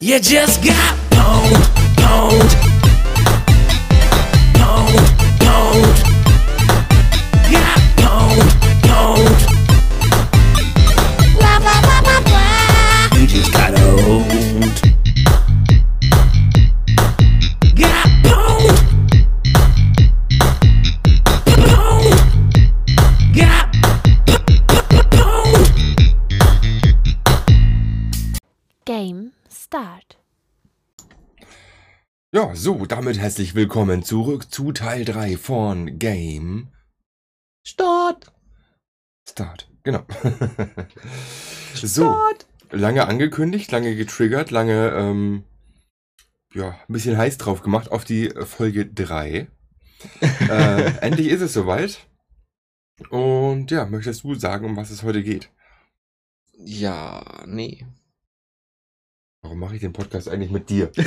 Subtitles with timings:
[0.00, 1.56] You just got pwned,
[1.96, 2.67] pwned,
[32.38, 36.68] Ja, so, damit herzlich willkommen zurück zu Teil 3 von Game
[37.66, 38.30] Start!
[39.28, 39.68] Start.
[39.82, 40.06] Genau.
[41.74, 42.16] so,
[42.70, 45.42] lange angekündigt, lange getriggert, lange, ähm,
[46.54, 49.48] ja, ein bisschen heiß drauf gemacht auf die Folge 3.
[50.48, 52.06] äh, endlich ist es soweit.
[53.10, 55.50] Und ja, möchtest du sagen, um was es heute geht?
[56.56, 57.84] Ja, nee.
[59.42, 60.92] Warum mache ich den Podcast eigentlich mit dir?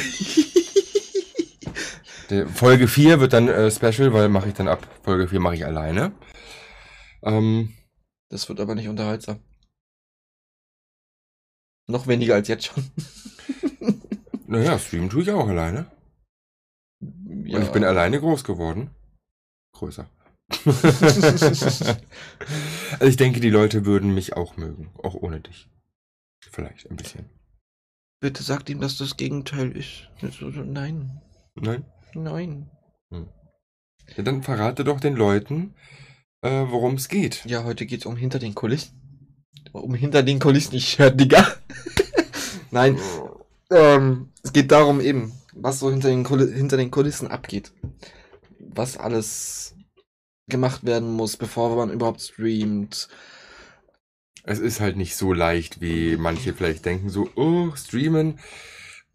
[2.54, 5.66] Folge 4 wird dann äh, special, weil mache ich dann ab Folge 4 mache ich
[5.66, 6.12] alleine.
[7.24, 7.74] Ähm,
[8.30, 9.40] Das wird aber nicht unterhaltsam.
[11.88, 12.92] Noch weniger als jetzt schon.
[14.48, 15.92] naja, streamen tue ich auch alleine.
[17.02, 17.58] ja.
[17.58, 18.92] Und ich bin alleine groß geworden.
[19.74, 20.10] Größer.
[20.66, 21.96] also
[23.06, 24.92] ich denke, die Leute würden mich auch mögen.
[25.02, 25.70] Auch ohne dich.
[26.52, 27.30] Vielleicht ein bisschen.
[28.20, 30.10] Bitte sagt ihm, dass das Gegenteil ist.
[30.22, 31.22] Nein.
[31.56, 31.86] Nein?
[32.14, 32.70] Nein.
[34.16, 35.74] Ja, dann verrate doch den Leuten,
[36.42, 37.46] äh, worum es geht.
[37.46, 39.00] Ja, heute geht's um hinter den Kulissen.
[39.72, 41.48] Um hinter den Kulissen, ich hör, Digga.
[42.72, 43.00] Nein.
[43.70, 47.72] Ähm, es geht darum eben, was so hinter den, hinter den Kulissen abgeht.
[48.60, 49.76] Was alles
[50.48, 53.08] gemacht werden muss, bevor man überhaupt streamt.
[54.44, 58.40] Es ist halt nicht so leicht, wie manche vielleicht denken, so, oh, streamen.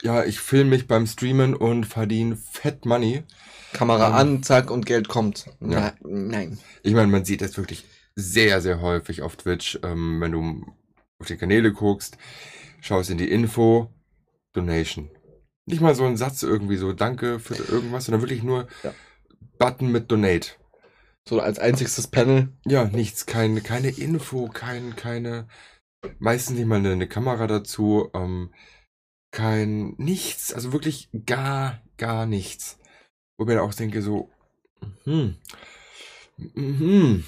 [0.03, 3.25] Ja, ich filme mich beim Streamen und verdiene fett Money.
[3.73, 5.47] Kamera Ähm, an, zack und Geld kommt.
[5.47, 5.55] ja.
[5.61, 6.59] Na, nein.
[6.83, 7.85] Ich meine, man sieht das wirklich
[8.15, 10.67] sehr, sehr häufig auf Twitch, ähm, wenn du
[11.19, 12.17] auf die Kanäle guckst,
[12.81, 13.91] schaust in die Info,
[14.53, 15.11] Donation.
[15.67, 18.95] Nicht mal so ein Satz irgendwie so, danke für irgendwas, sondern wirklich nur Ja.
[19.59, 20.53] Button mit Donate.
[21.29, 22.51] So als einziges Panel.
[22.65, 25.49] Ja, nichts, keine, keine Info, kein, keine,
[26.19, 28.53] meistens nicht mal eine, eine Kamera dazu, ähm,
[29.37, 32.79] kein, nichts, also wirklich gar, gar nichts.
[33.37, 34.31] Wo ich mir auch denke, so,
[35.05, 35.37] hm,
[36.55, 37.23] hm,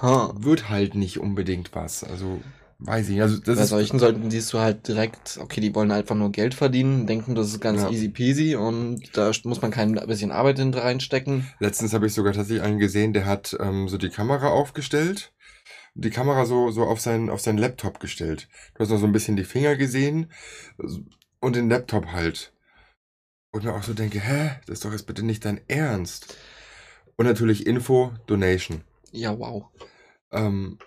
[0.00, 2.04] wird halt nicht unbedingt was.
[2.04, 2.40] Also,
[2.78, 3.20] weiß ich.
[3.20, 6.54] Also, das Bei solchen sollten siehst du halt direkt, okay, die wollen einfach nur Geld
[6.54, 7.90] verdienen, denken, das ist ganz Ja.
[7.90, 11.48] easy peasy und da muss man kein bisschen Arbeit hinter reinstecken.
[11.58, 15.32] Letztens habe ich sogar tatsächlich einen gesehen, der hat ähm, so die Kamera aufgestellt.
[15.94, 18.48] Die Kamera so, so auf, seinen, auf seinen Laptop gestellt.
[18.74, 20.30] Du hast noch so ein bisschen die Finger gesehen
[21.40, 22.52] und den Laptop halt.
[23.52, 26.36] Und mir auch so denke, hä, das ist doch jetzt bitte nicht dein Ernst.
[27.16, 28.82] Und natürlich Info, Donation.
[29.12, 29.66] Ja, wow.
[30.32, 30.78] Ähm,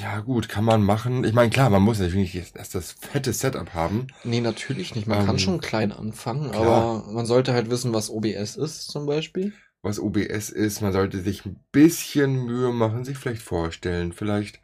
[0.00, 1.24] ja, gut, kann man machen.
[1.24, 4.06] Ich meine, klar, man muss natürlich nicht erst das fette Setup haben.
[4.24, 5.06] Nee, natürlich nicht.
[5.06, 7.02] Man Ähm, kann schon klein anfangen, klar.
[7.02, 9.52] aber man sollte halt wissen, was OBS ist zum Beispiel.
[9.82, 10.80] was OBS ist.
[10.80, 14.12] Man sollte sich ein bisschen Mühe machen, sich vielleicht vorstellen.
[14.12, 14.60] Vielleicht,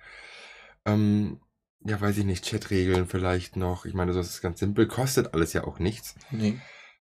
[0.87, 1.42] ähm,
[1.85, 3.85] ja, weiß ich nicht, Chatregeln vielleicht noch.
[3.85, 4.87] Ich meine, das ist ganz simpel.
[4.87, 6.15] Kostet alles ja auch nichts.
[6.31, 6.59] Nee,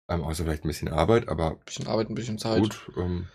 [0.08, 2.60] Ähm, außer vielleicht ein bisschen Arbeit, aber bisschen Arbeit, ein bisschen Zeit.
[2.62, 2.90] gut.
[2.96, 3.28] Ähm,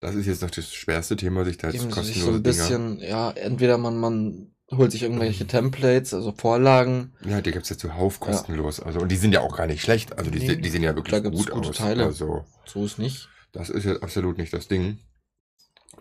[0.00, 2.42] das ist jetzt noch das schwerste Thema, sich da jetzt Eben sich so kostenlose ein
[2.42, 2.54] Dinger.
[2.56, 7.12] bisschen, ja, entweder man, man holt sich irgendwelche Templates, also Vorlagen.
[7.24, 8.80] Ja, die gibt's ja zuhauf kostenlos.
[8.80, 10.16] Also, und die sind ja auch gar nicht schlecht.
[10.18, 11.76] Also, die, Nee, die sehen ja wirklich da gut gute aus.
[11.76, 12.04] Teile.
[12.04, 13.28] Also, So ist nicht.
[13.52, 14.98] Das ist jetzt absolut nicht das Ding.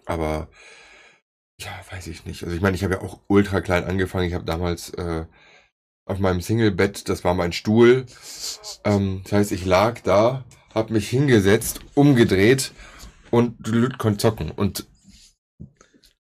[0.06, 0.50] Aber
[1.63, 2.44] ja, weiß ich nicht.
[2.44, 4.28] Also ich meine, ich habe ja auch ultra klein angefangen.
[4.28, 5.25] Ich habe damals äh,
[6.06, 8.06] auf meinem Singlebett, das war mein Stuhl.
[8.84, 12.73] Ähm, das heißt, ich lag da, habe mich hingesetzt, umgedreht
[13.31, 14.52] und Lüt konnte zocken.
[14.52, 14.88] Und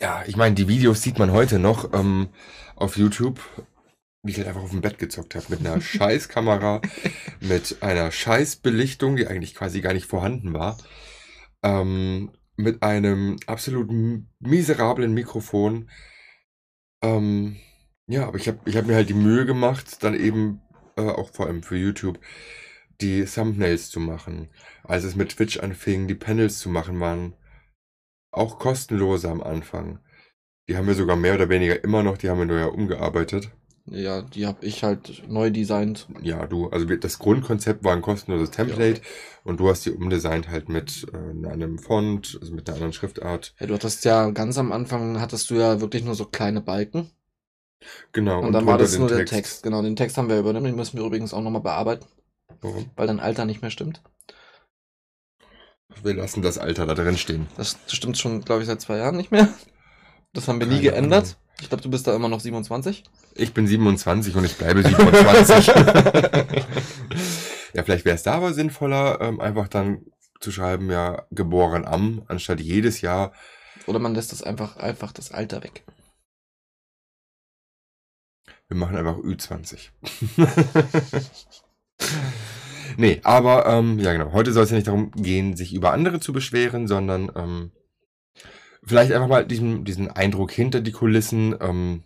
[0.01, 2.29] ja, ich meine, die Videos sieht man heute noch ähm,
[2.75, 3.41] auf YouTube,
[4.23, 5.47] wie ich halt einfach auf dem Bett gezockt habe.
[5.49, 6.83] Mit einer Scheißkamera,
[7.41, 10.79] mit einer Scheißbelichtung, die eigentlich quasi gar nicht vorhanden war.
[11.63, 13.91] Ähm, mit einem absolut
[14.41, 15.91] miserablen Mikrofon.
[17.03, 17.57] Ähm,
[18.07, 20.61] ja, aber ich habe ich hab mir halt die Mühe gemacht, dann eben
[20.97, 22.19] äh, auch vor allem für YouTube
[23.01, 24.49] die Thumbnails zu machen.
[24.85, 27.35] Als es mit Twitch anfing, die Panels zu machen, waren
[28.33, 29.99] auch kostenlose am Anfang.
[30.69, 33.51] Die haben wir sogar mehr oder weniger immer noch, die haben wir nur ja umgearbeitet.
[33.89, 36.09] Ja, die habe ich halt neu designt.
[36.21, 39.01] Ja, du, also das Grundkonzept war ein kostenloses Template
[39.45, 43.55] und du hast die umdesignt halt mit äh, einem Font, also mit einer anderen Schriftart.
[43.61, 47.11] Ja, du hattest ja ganz am Anfang hattest du ja wirklich nur so kleine Balken.
[48.13, 48.41] Genau.
[48.41, 49.63] Und, dann war das nur der Text.
[49.63, 52.07] Genau, den Text haben wir übernommen, den müssen wir übrigens auch nochmal bearbeiten.
[52.61, 52.91] Warum?
[52.97, 54.03] weil dein Alter nicht mehr stimmt.
[56.03, 57.47] Wir lassen das Alter da drin stehen.
[57.57, 59.49] Das stimmt schon, glaube ich, seit zwei Jahren nicht mehr.
[60.33, 61.25] Das haben wir nie Keine geändert.
[61.25, 61.46] Ahnung.
[61.61, 63.05] Ich glaube, du bist da immer noch 27.
[63.35, 65.67] Ich bin 27 und ich bleibe 27.
[67.75, 70.05] ja, vielleicht wäre es da aber sinnvoller, ähm, einfach dann
[70.41, 73.33] zu schreiben, ja, geboren am, anstatt jedes Jahr.
[73.87, 75.85] Oder man lässt das einfach, einfach das Alter weg.
[78.69, 79.91] Wir machen einfach Ü20.
[82.97, 86.21] nee, aber ähm, ja genau, heute soll es ja nicht darum gehen, sich über andere
[86.21, 87.71] zu beschweren, sondern ähm,
[88.87, 92.03] vielleicht einfach mal diesen, diesen Eindruck hinter die Kulissen, ähm,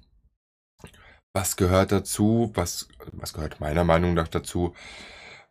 [1.32, 4.74] was gehört dazu, was, was gehört meiner Meinung nach dazu,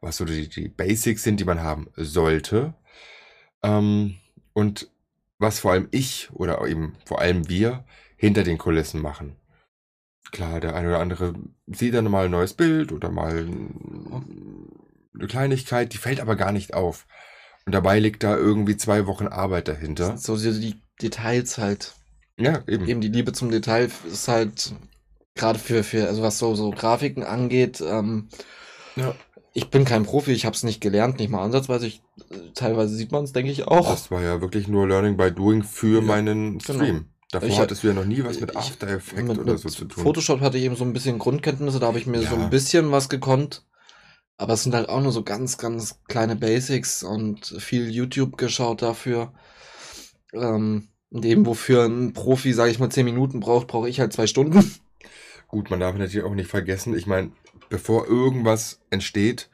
[0.02, 2.74] was so die, die Basics sind, die man haben sollte.
[3.64, 4.16] Ähm,
[4.54, 4.90] und
[5.38, 7.86] was vor allem ich oder eben vor allem wir
[8.18, 9.38] hinter den Kulissen machen.
[10.32, 11.34] Klar, der eine oder andere
[11.68, 13.48] sieht dann mal ein neues Bild oder mal
[15.16, 17.08] eine Kleinigkeit, die fällt aber gar nicht auf.
[17.66, 20.18] Und dabei liegt da irgendwie zwei Wochen Arbeit dahinter.
[20.18, 21.94] So die, Details halt.
[22.38, 22.88] Ja, eben.
[22.88, 24.74] Eben die Liebe zum Detail ist halt
[25.36, 28.30] gerade für, für, also was so, so Grafiken angeht, ähm,
[28.96, 29.14] Ja.
[29.54, 31.88] ich bin kein Profi, ich habe es nicht gelernt, nicht mal ansatzweise.
[31.88, 32.02] Ich,
[32.56, 33.90] teilweise sieht man es, denke ich, auch.
[33.90, 36.80] Das war ja wirklich nur Learning by Doing für Ja, meinen genau.
[36.84, 37.06] Stream.
[37.32, 40.04] Davor Ich- hattest du ja noch nie was mit After Effects oder so zu tun.
[40.04, 42.42] Photoshop hatte ich eben so ein bisschen Grundkenntnisse, da habe ich mir so Ja.
[42.44, 43.64] ein bisschen was gekonnt.
[44.38, 48.82] Aber es sind halt auch nur so ganz, ganz kleine Basics und viel YouTube geschaut
[48.82, 49.34] dafür.
[50.34, 54.14] Ähm, und eben wofür ein Profi, sage ich mal, 10 Minuten braucht, brauche ich halt
[54.14, 54.80] zwei Stunden.
[55.48, 57.32] Gut, man darf natürlich auch nicht vergessen, ich meine,
[57.70, 59.50] bevor irgendwas entsteht,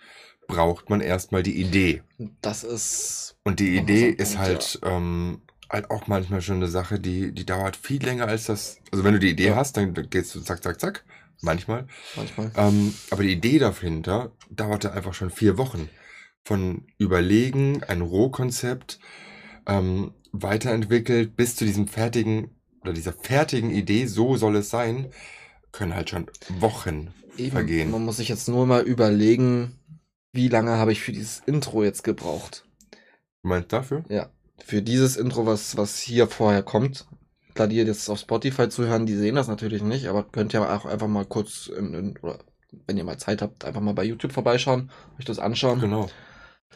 [0.48, 2.01] braucht man erstmal die Idee.
[2.42, 3.38] Das ist.
[3.45, 7.45] Und die Idee ist Punkt, halt, ähm, halt auch manchmal schon eine Sache, die, die
[7.45, 8.80] dauert viel länger als das.
[8.92, 9.56] Also wenn du die Idee Ja.
[9.56, 11.06] hast, dann gehst du zack, zack, zack.
[11.42, 11.88] Manchmal.
[12.16, 12.51] Manchmal.
[12.56, 15.89] Ähm, aber die Idee dahinter dauerte einfach schon vier Wochen.
[16.44, 19.00] Von Überlegen, ein Rohkonzept,
[19.66, 22.49] ähm, weiterentwickelt bis zu diesem fertigen
[22.81, 25.11] oder dieser fertigen Idee, so soll es sein,
[25.71, 26.27] können halt schon
[26.59, 27.91] Wochen Eben, vergehen.
[27.91, 29.79] Man muss sich jetzt nur mal überlegen,
[30.31, 32.65] wie lange habe ich für dieses Intro jetzt gebraucht.
[33.41, 34.03] Du meinst dafür?
[34.09, 34.29] Ja,
[34.63, 37.07] für dieses Intro, was, was hier vorher kommt.
[37.53, 40.85] Klar, die jetzt auf Spotify zuhören, die sehen das natürlich nicht, aber könnt ihr auch
[40.85, 42.39] einfach mal kurz, in, in, oder
[42.85, 45.79] wenn ihr mal Zeit habt, einfach mal bei YouTube vorbeischauen, euch das anschauen.
[45.79, 46.09] Genau.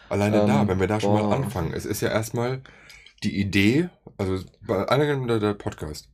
[0.08, 1.30] Alleine Ähm, da, wenn wir da schon boah.
[1.30, 1.74] mal anfangen.
[1.74, 2.62] Es ist ja erstmal
[3.24, 6.10] die Idee, also bei anderen der, der Podcast,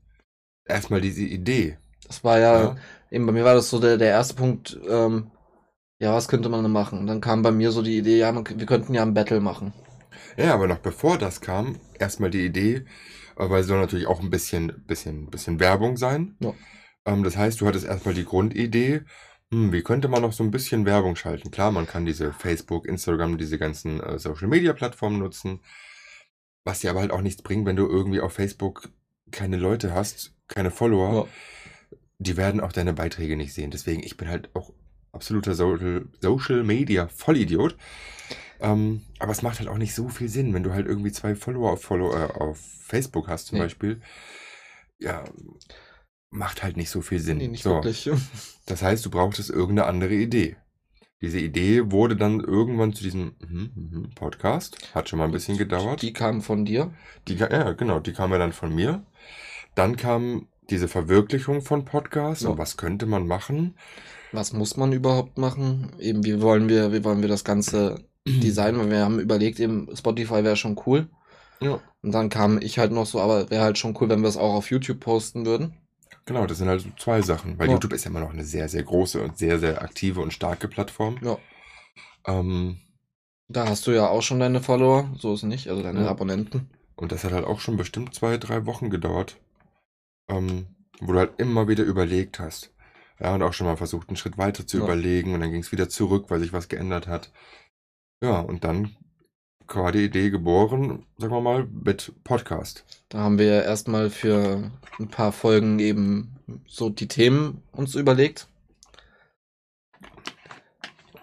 [0.65, 1.77] erstmal diese Idee.
[2.07, 2.75] Das war ja, Ja.
[3.11, 5.31] eben bei mir war das so der, der erste Punkt, ähm,
[5.99, 6.99] ja, was könnte man denn machen?
[6.99, 9.39] Und dann kam bei mir so die Idee, ja, man, wir könnten ja ein Battle
[9.39, 9.73] machen.
[10.37, 12.85] Ja, aber noch bevor das kam, erstmal die Idee,
[13.37, 16.35] äh, weil es soll natürlich auch ein bisschen, bisschen, bisschen Werbung sein.
[16.41, 16.53] Ja.
[17.05, 19.03] Ähm, das heißt, du hattest erstmal die Grundidee,
[19.51, 21.51] hm, wie könnte man noch so ein bisschen Werbung schalten?
[21.51, 25.61] Klar, man kann diese Facebook, Instagram, diese ganzen äh, Social Media Plattformen nutzen,
[26.65, 28.89] was dir aber halt auch nichts bringt, wenn du irgendwie auf Facebook
[29.31, 31.25] keine Leute hast, keine Follower.
[31.25, 31.97] Ja.
[32.19, 33.71] Die werden auch deine Beiträge nicht sehen.
[33.71, 34.73] Deswegen, ich bin halt auch
[35.13, 37.77] absoluter Social, Social Media Vollidiot.
[38.59, 41.35] Ähm, aber es macht halt auch nicht so viel Sinn, wenn du halt irgendwie zwei
[41.35, 43.63] Follower auf, Follow, äh, auf Facebook hast zum Nee.
[43.65, 44.01] Beispiel.
[44.97, 45.25] Ja,
[46.29, 47.37] macht halt nicht so viel Sinn.
[47.37, 48.09] Nee, nicht so, wirklich.
[48.65, 50.55] das heißt, du brauchtest irgendeine andere Idee.
[51.25, 54.77] Diese Idee wurde dann irgendwann zu diesem mhm, mhm, Podcast.
[54.93, 56.03] Hat schon mal ein bisschen gedauert.
[56.03, 56.93] Die kam von dir.
[57.27, 59.03] Die, ja, genau, die kam ja dann von mir.
[59.73, 62.49] Dann kam diese Verwirklichung von Podcast Ja.
[62.49, 63.75] und was könnte man machen?
[64.33, 65.93] Was muss man überhaupt machen?
[65.99, 68.79] Eben, wie wollen wir, wie wollen wir das Ganze designen?
[68.79, 71.09] Weil wir haben überlegt, eben Spotify wäre schon cool.
[71.59, 74.29] Ja, Und dann kam ich halt noch so, aber wäre halt schon cool, wenn wir
[74.29, 75.73] es auch auf YouTube posten würden.
[76.25, 77.57] Genau, das sind halt so zwei Sachen.
[77.59, 77.73] Weil Ja.
[77.73, 80.67] YouTube ist ja immer noch eine sehr, sehr große und sehr, sehr aktive und starke
[80.67, 81.17] Plattform.
[81.21, 81.37] Ja.
[82.27, 82.79] Ähm,
[83.47, 86.09] Da hast du ja auch schon deine Follower, so ist nicht, also deine Ja.
[86.09, 86.69] Abonnenten.
[86.95, 89.37] und das hat halt auch schon bestimmt zwei, drei Wochen gedauert.
[90.29, 90.67] Ähm,
[91.01, 92.71] wo du halt immer wieder überlegt hast.
[93.19, 94.83] Ja, und auch schon mal versucht, einen Schritt weiter zu Ja.
[94.85, 97.31] überlegen und dann ging es wieder zurück, weil sich was geändert hat.
[98.23, 98.95] Ja, und dann
[100.05, 102.85] Idee geboren, sagen wir mal, mit Podcast.
[103.09, 106.35] Da haben wir erstmal für ein paar Folgen eben
[106.67, 108.47] so die Themen uns überlegt.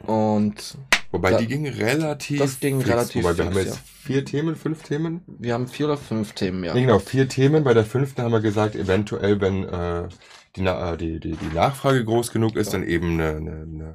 [0.06, 0.76] Und
[1.12, 2.38] Wobei Da- die ging relativ.
[2.40, 3.82] das ging relativ Wobei wir fix, haben jetzt ja.
[3.84, 5.20] vier Themen, fünf Themen.
[5.26, 6.74] wir haben vier oder fünf Themen, ja.
[6.74, 6.80] Ja.
[6.80, 7.64] Genau, vier Themen.
[7.64, 10.08] Bei der fünften haben wir gesagt, eventuell, wenn äh,
[10.56, 12.78] die, äh, die, die, die Nachfrage groß genug ist, Ja.
[12.78, 13.94] dann eben eine, eine, eine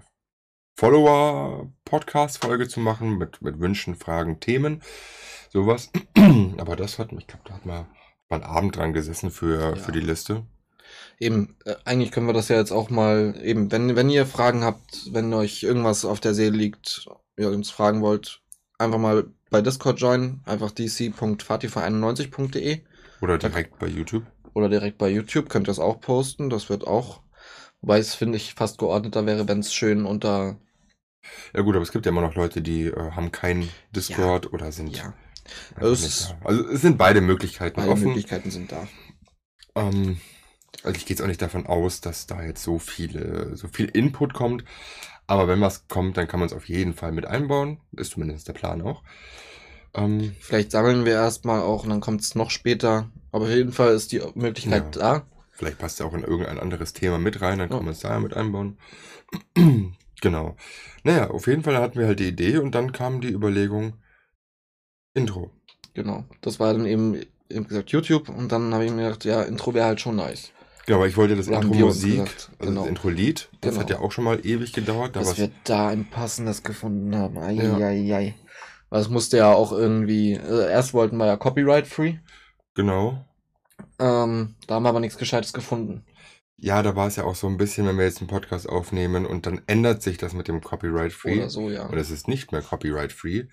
[0.77, 4.83] Follower-Podcast-Folge zu machen mit, mit Wünschen, Fragen, Themen.
[5.49, 5.89] Sowas.
[6.57, 7.87] Aber das hat, ich glaube, da hat man
[8.29, 9.75] mal einen Abend dran gesessen für, Ja.
[9.75, 10.43] für die Liste.
[11.19, 14.63] Eben, äh, eigentlich können wir das ja jetzt auch mal, eben, wenn, wenn ihr Fragen
[14.63, 17.07] habt, wenn euch irgendwas auf der Seele liegt,
[17.37, 18.41] ihr uns fragen wollt,
[18.77, 22.81] einfach mal bei Discord joinen, einfach dc.fativa91.de
[23.21, 24.25] Oder direkt bei YouTube.
[24.53, 26.49] oder direkt bei YouTube könnt ihr es auch posten.
[26.49, 27.21] Das wird auch,
[27.81, 30.57] wobei es finde ich fast geordneter wäre, wenn es schön unter
[31.53, 34.71] Ja gut, aber es gibt ja immer noch Leute, die äh, haben keinen Discord oder
[34.71, 35.13] sind ja
[35.75, 36.35] Also es ist-.
[36.43, 38.05] Also es sind beide Möglichkeiten alle offen.
[38.07, 38.87] Möglichkeiten sind da.
[39.75, 40.19] Ähm,
[40.83, 43.85] also ich gehe jetzt auch nicht davon aus, dass da jetzt so viele, so viel
[43.85, 44.63] Input kommt.
[45.25, 47.79] Aber wenn was kommt, dann kann man es auf jeden Fall mit einbauen.
[47.95, 49.03] Ist zumindest der Plan auch.
[49.93, 53.09] Ähm, Vielleicht sammeln wir erstmal auch und dann kommt es noch später.
[53.31, 55.01] Aber auf jeden Fall ist die Möglichkeit Ja.
[55.01, 55.27] da.
[55.51, 57.83] vielleicht passt ja auch in irgendein anderes Thema mit rein, dann kann Ja.
[57.83, 58.77] man es da mit einbauen.
[60.21, 60.55] genau.
[61.07, 63.93] Naja, auf jeden Fall hatten wir halt die Idee und dann kam die Überlegung,
[65.13, 65.51] Intro.
[65.93, 66.25] Genau.
[66.41, 69.73] Das war dann eben, eben gesagt YouTube und dann habe ich mir gedacht, ja, Intro
[69.73, 70.51] wäre halt schon nice.
[70.85, 72.81] Genau, aber ich wollte das Intro Musik, gesagt, also genau.
[72.81, 73.81] das Intro Lied, das Genau.
[73.81, 75.15] hat ja auch schon mal ewig gedauert.
[75.15, 77.37] Da Dass wir da ein passendes gefunden haben.
[77.37, 77.77] Ei, Ja.
[77.77, 78.35] ei, ei.
[78.89, 82.17] Weil es musste ja auch irgendwie, äh, erst wollten wir ja Copyright-free.
[82.75, 83.23] genau.
[83.99, 86.03] Ähm, da haben wir aber nichts Gescheites gefunden.
[86.59, 89.27] Ja, da war es ja auch so ein bisschen, wenn wir jetzt einen Podcast aufnehmen
[89.27, 91.85] und dann ändert sich das mit dem Copyright Free Oder so, ja.
[91.85, 93.45] und es ist nicht mehr Copyright Free.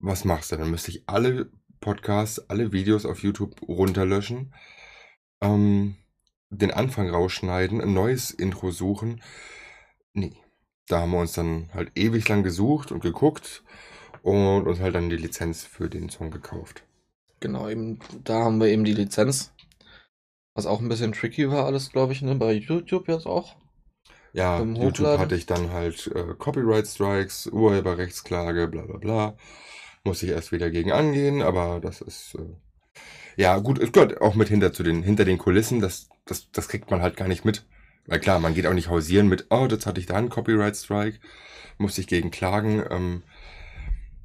[0.00, 0.56] Was machst du?
[0.56, 1.50] Dann müsste ich alle
[1.80, 4.52] Podcasts, alle Videos auf YouTube runterlöschen,
[5.40, 5.96] ähm,
[6.50, 9.22] den Anfang rausschneiden, ein neues Intro suchen.
[10.12, 10.32] Nee.
[10.88, 13.62] Da haben wir uns dann halt ewig lang gesucht und geguckt
[14.22, 16.82] und uns halt dann die Lizenz für den Song gekauft.
[17.38, 19.52] Genau, eben, da haben wir eben die Lizenz.
[20.60, 22.34] Was auch ein bisschen tricky war alles, glaube ich, ne?
[22.34, 23.56] Bei YouTube jetzt auch.
[24.34, 29.36] Ja, YouTube hatte ich dann halt äh, Copyright Strikes, Urheberrechtsklage, bla bla bla.
[30.04, 32.34] Muss ich erst wieder gegen angehen, aber das ist.
[32.34, 33.00] Äh,
[33.36, 36.68] ja, gut, es gehört auch mit hinter zu den, hinter den Kulissen, das, das, das
[36.68, 37.64] kriegt man halt gar nicht mit.
[38.04, 40.76] Weil klar, man geht auch nicht hausieren mit, oh, das hatte ich da einen Copyright
[40.76, 41.20] Strike,
[41.78, 42.84] musste ich gegen klagen.
[42.90, 43.22] Ähm,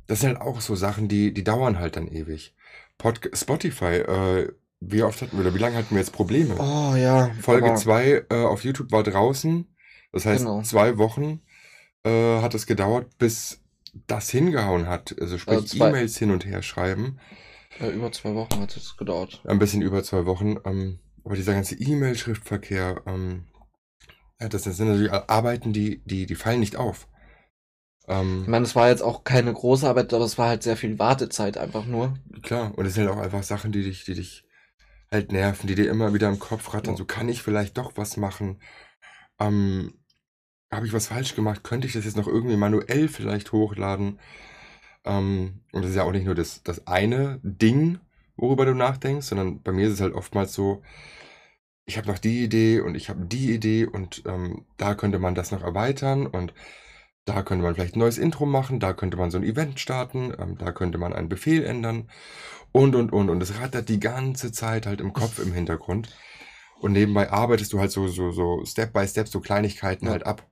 [0.07, 2.53] das sind halt auch so Sachen, die, die dauern halt dann ewig.
[2.97, 6.55] Pod Spotify, äh, wie oft hatten wir oder wie lange hatten wir jetzt Probleme?
[6.59, 7.31] Oh ja.
[7.41, 9.67] Folge aber- 2 äh, auf YouTube war draußen.
[10.11, 10.61] Das heißt, Genau.
[10.61, 11.41] zwei Wochen
[12.05, 13.61] äh, hat es gedauert, bis
[14.07, 15.15] das hingehauen hat.
[15.19, 17.19] Also sprich, Also E-Mails hin und her schreiben.
[17.79, 19.41] Ja, über zwei Wochen hat es gedauert.
[19.45, 20.57] Ein bisschen über zwei Wochen.
[20.65, 23.45] Ähm, aber dieser ganze E-Mail-Schriftverkehr, ähm,
[24.39, 27.07] ja, das sind natürlich Arbeiten, die, die, die fallen nicht auf.
[28.07, 30.77] Ähm, Ich meine, es war jetzt auch keine große Arbeit, aber es war halt sehr
[30.77, 32.13] viel Wartezeit einfach nur.
[32.43, 34.44] Klar, und es sind halt auch einfach Sachen, die dich, die dich
[35.11, 36.93] halt nerven, die dir immer wieder im Kopf rattern.
[36.93, 36.97] Ja.
[36.97, 38.59] So kann ich vielleicht doch was machen.
[39.39, 39.93] Ähm,
[40.71, 41.63] habe ich was falsch gemacht?
[41.63, 44.19] Könnte ich das jetzt noch irgendwie manuell vielleicht hochladen?
[45.05, 47.99] Ähm, und das ist ja auch nicht nur das, das eine Ding,
[48.35, 50.81] worüber du nachdenkst, sondern bei mir ist es halt oftmals so,
[51.85, 55.35] ich habe noch die Idee und ich habe die Idee und ähm, da könnte man
[55.35, 56.53] das noch erweitern und
[57.25, 60.33] da könnte man vielleicht ein neues Intro machen, da könnte man so ein Event starten,
[60.39, 62.09] ähm, da könnte man einen Befehl ändern
[62.71, 66.09] und und und und es rattert die ganze Zeit halt im Kopf im Hintergrund
[66.81, 70.11] und nebenbei arbeitest du halt so so so Step by Step so Kleinigkeiten Ja.
[70.11, 70.47] halt ab.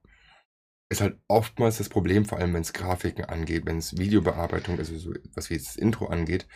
[0.90, 4.96] Ist halt oftmals das Problem, vor allem wenn es Grafiken angeht, wenn es Videobearbeitung, also
[4.98, 6.48] so was wie das Intro angeht.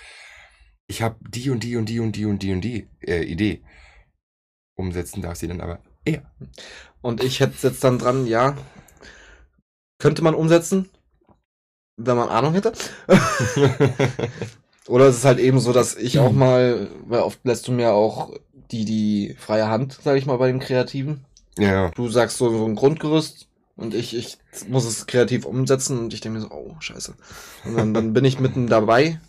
[0.88, 3.64] Ich habe die und die und die und die und die und die äh, Idee.
[4.76, 6.32] Umsetzen darf sie dann aber er.
[7.02, 8.56] Und ich hätte jetzt dann dran, ja,
[10.00, 10.90] könnte man umsetzen,
[11.98, 12.74] wenn man Ahnung hätte.
[14.88, 17.92] Oder es ist halt eben so, dass ich auch mal, weil oft lässt du mir
[17.94, 18.32] auch
[18.72, 21.26] die, die freie Hand, sage ich mal, bei dem Kreativen.
[21.58, 24.38] ja, Du sagst so, so ein Grundgerüst und ich, ich
[24.68, 27.16] muss es kreativ umsetzen und ich denke mir so, oh, scheiße.
[27.64, 29.20] Und dann, dann bin ich mitten dabei.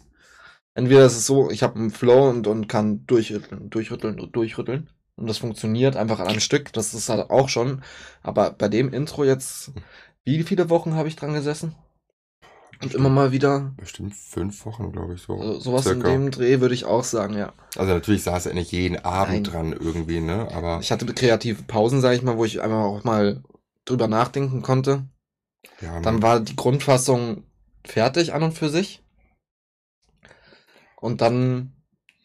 [0.75, 4.91] Entweder ist es so, ich habe einen Flow und, und kann durchrütteln, durchrütteln und durchrütteln.
[5.17, 6.73] Und das funktioniert einfach an einem Stück.
[6.73, 7.83] Das ist halt auch schon.
[8.23, 9.73] Aber bei dem Intro jetzt,
[10.25, 11.75] wie viele Wochen habe ich dran gesessen?
[12.81, 15.37] Und immer mal wieder bestimmt fünf Wochen, glaube ich, so.
[15.43, 16.11] so, sowas in circa.
[16.11, 17.53] dem Dreh würde ich auch sagen, ja.
[17.77, 19.45] Also natürlich saß er nicht jeden Abend Nein.
[19.45, 20.49] dran irgendwie, ne?
[20.55, 23.43] Aber Ich hatte kreative Pausen, sage ich mal, wo ich einfach auch mal
[23.85, 25.09] drüber nachdenken konnte.
[25.81, 27.43] ja, Dann war die Grundfassung
[27.85, 29.03] fertig an und für sich.
[31.01, 31.73] Und dann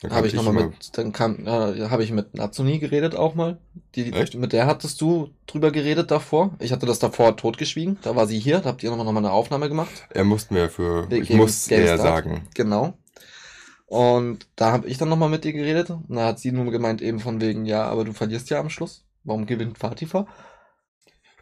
[0.03, 3.35] dann habe kam ich nochmal mit, dann kam, äh, habe ich mit Natsuni geredet auch
[3.35, 3.57] mal.
[3.95, 4.35] Die, Echt?
[4.35, 6.51] Mit der hattest du drüber geredet davor.
[6.59, 7.97] Ich hatte das davor totgeschwiegen.
[8.01, 10.05] Da war sie hier, da habt ihr nochmal noch mal eine Aufnahme gemacht.
[10.09, 12.01] Er musste mir für, ich muss GameStart.
[12.01, 12.47] sagen.
[12.53, 12.93] Genau.
[13.85, 15.89] Und da habe ich dann nochmal mit ihr geredet.
[15.89, 18.69] Und da hat sie nur gemeint, eben von wegen, ja, aber du verlierst ja am
[18.69, 19.05] Schluss.
[19.23, 20.27] Warum gewinnt Fatifa?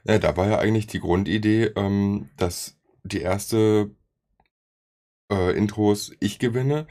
[0.03, 3.91] Ja, da war ja eigentlich die Grundidee, ähm, dass die erste
[5.31, 6.87] äh, Intros ich gewinne.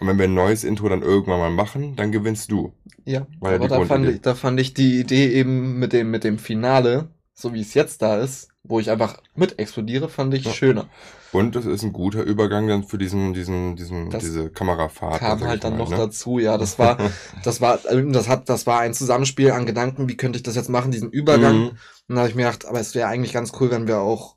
[0.00, 2.72] Und wenn wir ein neues Intro dann irgendwann mal machen, dann gewinnst du.
[3.04, 6.24] Ja, ja aber da fand, ich, da fand ich die Idee eben mit dem, mit
[6.24, 10.44] dem Finale, so wie es jetzt da ist, wo ich einfach mit explodiere, fand ich
[10.44, 10.52] Ja.
[10.52, 10.88] schöner.
[11.32, 15.18] Und das ist ein guter Übergang dann für diesen, diesen, diesen, Das diese Kamerafahrt.
[15.18, 15.96] Kam halt dann mal, noch ne?
[15.96, 16.96] dazu, ja, das war,
[17.42, 20.54] das war, ähm, das hat, das war ein Zusammenspiel an Gedanken, wie könnte ich das
[20.54, 21.56] jetzt machen, diesen Übergang.
[21.56, 21.68] Mhm.
[21.68, 21.76] Und
[22.08, 24.36] dann habe ich mir gedacht, aber es wäre eigentlich ganz cool, wenn wir auch,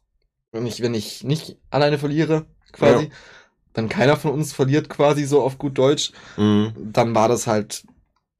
[0.52, 3.10] wenn ich, wenn ich nicht alleine verliere, quasi, Ja.
[3.78, 6.74] Wenn keiner von uns verliert, quasi so auf gut Deutsch, Mhm.
[6.76, 7.86] dann war das halt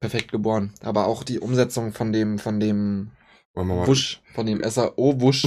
[0.00, 0.74] perfekt geboren.
[0.82, 3.12] Aber auch die Umsetzung von dem, von dem
[3.54, 5.46] Wusch, von dem SAO-Wusch.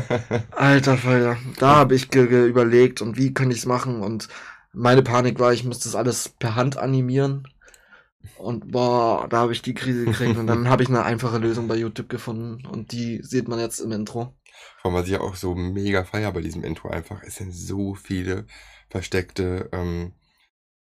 [0.52, 4.28] Alter Falter, da habe ich ge ge überlegt und wie kann ich es machen und
[4.72, 7.46] meine Panik war, ich müsste das alles per Hand animieren.
[8.38, 11.68] Und boah, da habe ich die Krise gekriegt und dann habe ich eine einfache Lösung
[11.68, 14.34] bei YouTube gefunden und die sieht man jetzt im Intro.
[14.80, 17.52] Vor allem, was ich ja auch so mega feier bei diesem Intro einfach, es sind
[17.52, 18.46] so viele
[18.90, 20.12] versteckte ähm,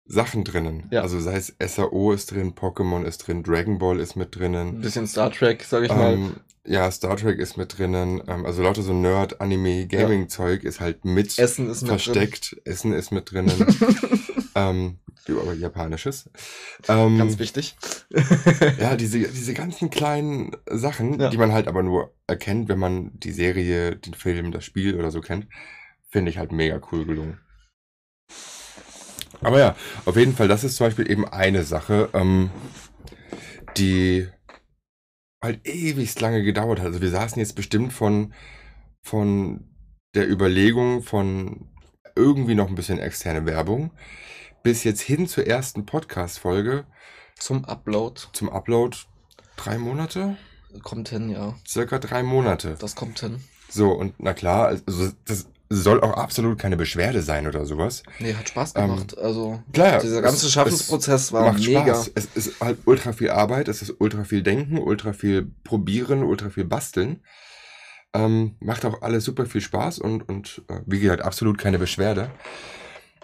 [0.04, 0.88] Sachen drinnen.
[0.90, 1.02] Ja.
[1.02, 4.80] Also sei es SAO ist drin, Pokémon ist drin, Dragon Ball ist mit Ein drinnen.
[4.80, 6.14] bisschen Star Trek, sag ich mal.
[6.14, 8.23] Ähm, ja, Star Trek ist mit drinnen.
[8.26, 12.57] Ähm, also lauter so Nerd, Anime, Gaming-Zeug ist halt mit Essen ist mit versteckt.
[12.64, 13.59] Essen ist mit drinnen.
[13.59, 14.21] drin.
[14.54, 16.30] ähm, aber japanisches.
[16.88, 17.76] Ähm, Ganz wichtig.
[18.80, 21.28] Ja, diese, diese ganzen kleinen Sachen, Ja.
[21.28, 25.11] die man halt aber nur erkennt, wenn man die Serie, den Film, das Spiel oder
[25.11, 25.47] so kennt,
[26.09, 27.38] finde ich halt mega cool gelungen.
[29.40, 32.50] Aber ja, auf jeden Fall, das ist zum Beispiel eben eine Sache, ähm,
[33.76, 34.28] die
[35.42, 36.87] halt ewigst lange gedauert hat.
[36.87, 38.35] Also wir saßen jetzt bestimmt von,
[39.02, 39.68] von
[40.14, 41.68] der Überlegung von
[42.16, 43.92] irgendwie noch ein bisschen externe Werbung
[44.62, 46.85] bis jetzt hin zur ersten Podcast-Folge
[47.38, 48.21] Zum Upload.
[48.33, 48.97] zum Upload
[49.57, 50.37] drei Monate?
[50.83, 51.54] Kommt hin, ja.
[51.66, 52.76] Circa drei Monate.
[52.78, 53.42] Das kommt hin.
[53.71, 58.03] So, und na klar, also das soll auch absolut keine Beschwerde sein oder sowas.
[58.21, 59.19] Nee, hat Spaß Ähm, gemacht.
[59.19, 61.83] also, Klar, dieser es- ganze es Schaffensprozess war macht mega.
[61.95, 62.13] Spaß.
[62.15, 66.49] Es ist halt ultra viel Arbeit, es ist ultra viel Denken, ultra viel Probieren, ultra
[66.51, 67.23] viel Basteln.
[68.15, 72.31] Ähm, macht auch alles super viel Spaß und, und äh, wie gesagt, absolut keine Beschwerde.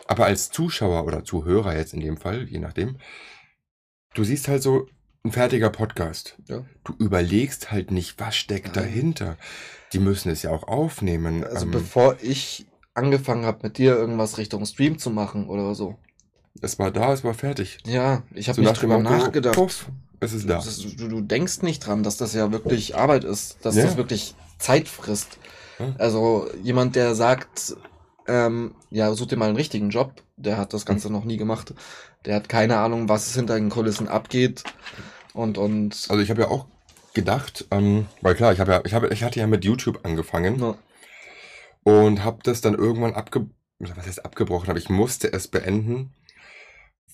[0.06, 2.98] Aber als Zuschauer oder Zuhörer jetzt in dem Fall, je nachdem,
[4.12, 4.86] du siehst halt so
[5.24, 6.36] ein fertiger Podcast.
[6.48, 6.64] Ja.
[6.84, 8.84] Du überlegst halt nicht, was steckt Nein.
[8.84, 9.36] dahinter.
[9.92, 11.44] Die müssen es ja auch aufnehmen.
[11.44, 15.96] Also ähm, bevor ich angefangen habe, mit dir irgendwas Richtung Stream zu machen oder so.
[16.60, 17.78] es war da, es war fertig.
[17.86, 19.54] Ja, ich habe So nicht drüber nachgedacht.
[19.54, 19.86] puff,
[20.20, 20.62] es ist da.
[20.98, 23.84] Du, du denkst nicht dran, dass das ja wirklich Arbeit ist, dass Ja.
[23.84, 25.38] das wirklich Zeit frisst.
[25.78, 25.94] Ja.
[25.98, 27.74] Also jemand, der sagt,
[28.28, 31.72] ähm, ja, such dir mal einen richtigen Job, der hat das Ganze noch nie gemacht.
[32.26, 34.64] Der hat keine Ahnung, was hinter den Kulissen abgeht.
[35.34, 36.66] Und, und Also ich habe ja auch
[37.12, 40.58] gedacht, ähm, weil klar, ich habe ja, ich habe, ich hatte ja mit YouTube angefangen
[40.60, 40.76] ja,
[41.82, 43.46] und habe das dann irgendwann abge,
[43.78, 46.14] was heißt abgebrochen, aber ich musste es beenden,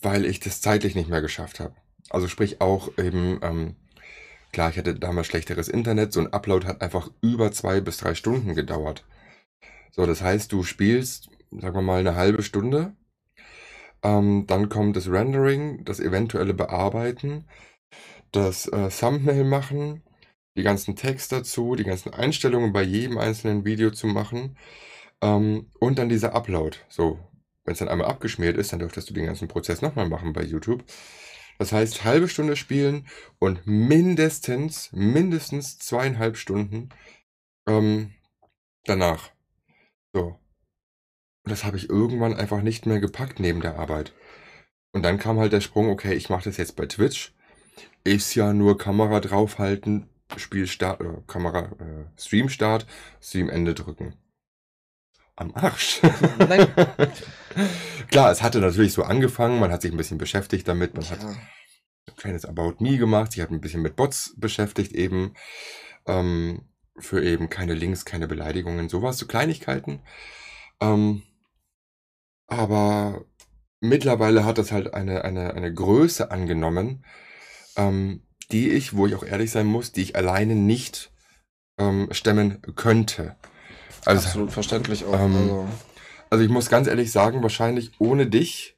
[0.02, 1.74] weil ich das zeitlich nicht mehr geschafft habe.
[2.10, 3.76] Also sprich auch eben, ähm,
[4.52, 8.14] klar, ich hatte damals schlechteres Internet, so ein Upload hat einfach über zwei bis drei
[8.14, 9.04] Stunden gedauert.
[9.92, 12.92] So, das heißt, du spielst, sagen wir mal, eine halbe Stunde,
[14.02, 17.46] ähm, dann kommt das Rendering, das eventuelle Bearbeiten,
[18.32, 20.02] das äh, Thumbnail machen,
[20.56, 24.56] die ganzen Text dazu, die ganzen Einstellungen bei jedem einzelnen Video zu machen
[25.20, 26.78] ähm, und dann dieser Upload.
[26.88, 27.18] So,
[27.64, 30.42] wenn es dann einmal abgeschmiert ist, dann dürftest du den ganzen Prozess nochmal machen bei
[30.42, 30.84] YouTube.
[31.58, 33.06] Das heißt, halbe Stunde spielen
[33.38, 36.88] und mindestens, mindestens zweieinhalb Stunden
[37.68, 38.14] ähm,
[38.84, 39.30] danach.
[40.14, 40.38] So.
[41.44, 44.14] Und das habe ich irgendwann einfach nicht mehr gepackt neben der Arbeit.
[44.92, 47.34] Und dann kam halt der Sprung, okay, ich mache das jetzt bei Twitch.
[48.04, 52.86] Ist ja nur Kamera draufhalten, Spiel Start, äh, Kamera, äh, Stream Start,
[53.20, 54.14] Stream Ende drücken.
[55.36, 56.00] Am Arsch.
[56.38, 56.68] Nein.
[58.10, 61.22] Klar, es hatte natürlich so angefangen, man hat sich ein bisschen beschäftigt damit, man hat
[61.22, 65.34] ja, ein kleines About Me gemacht, sich hat ein bisschen mit Bots beschäftigt eben,
[66.06, 70.02] ähm, für eben keine Links, keine Beleidigungen, sowas, so Kleinigkeiten.
[70.80, 71.22] Ähm,
[72.46, 73.24] aber
[73.80, 77.04] mittlerweile hat das halt eine, eine, eine Größe angenommen,
[77.76, 81.12] ähm, die ich, wo ich auch ehrlich sein muss, die ich alleine nicht
[81.78, 83.36] ähm, stemmen könnte.
[84.04, 85.18] Also, absolut verständlich auch.
[85.18, 85.68] ähm, also,
[86.30, 88.76] also ich muss ganz ehrlich sagen, wahrscheinlich ohne dich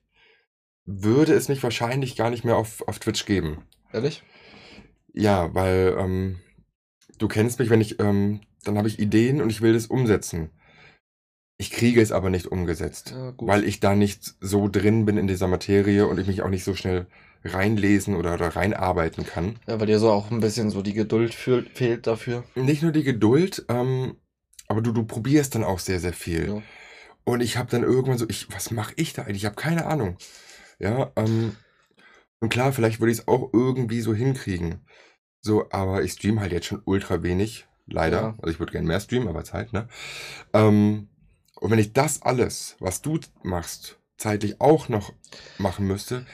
[0.84, 3.62] würde es mich wahrscheinlich gar nicht mehr auf, auf Twitch geben.
[3.92, 4.22] ehrlich?
[5.12, 6.40] Ja, weil ähm,
[7.18, 10.50] du kennst mich, wenn ich, ähm, dann habe ich Ideen und ich will das umsetzen.
[11.58, 15.28] Ich kriege es aber nicht umgesetzt, Ja, weil ich da nicht so drin bin in
[15.28, 17.06] dieser Materie und ich mich auch nicht so schnell
[17.44, 19.58] reinlesen oder, oder reinarbeiten kann.
[19.66, 22.44] ja, weil dir so auch ein bisschen so die Geduld fühl- fehlt dafür.
[22.54, 24.16] Nicht nur die Geduld, ähm,
[24.68, 26.48] aber du, du probierst dann auch sehr, sehr viel.
[26.48, 26.62] Ja.
[27.24, 29.38] Und ich habe dann irgendwann so, ich, was mache ich da eigentlich?
[29.42, 30.16] Ich habe keine Ahnung.
[30.78, 31.56] Ja, ähm,
[32.40, 34.84] und klar, vielleicht würde ich es auch irgendwie so hinkriegen.
[35.40, 37.66] So, aber ich stream halt jetzt schon ultra wenig.
[37.86, 38.20] leider.
[38.20, 38.34] Ja.
[38.38, 39.88] Also ich würde gerne mehr streamen, aber Zeit, ne?
[40.52, 41.08] Ähm,
[41.60, 45.12] und wenn ich das alles, was du machst, zeitlich auch noch
[45.58, 46.24] machen müsste,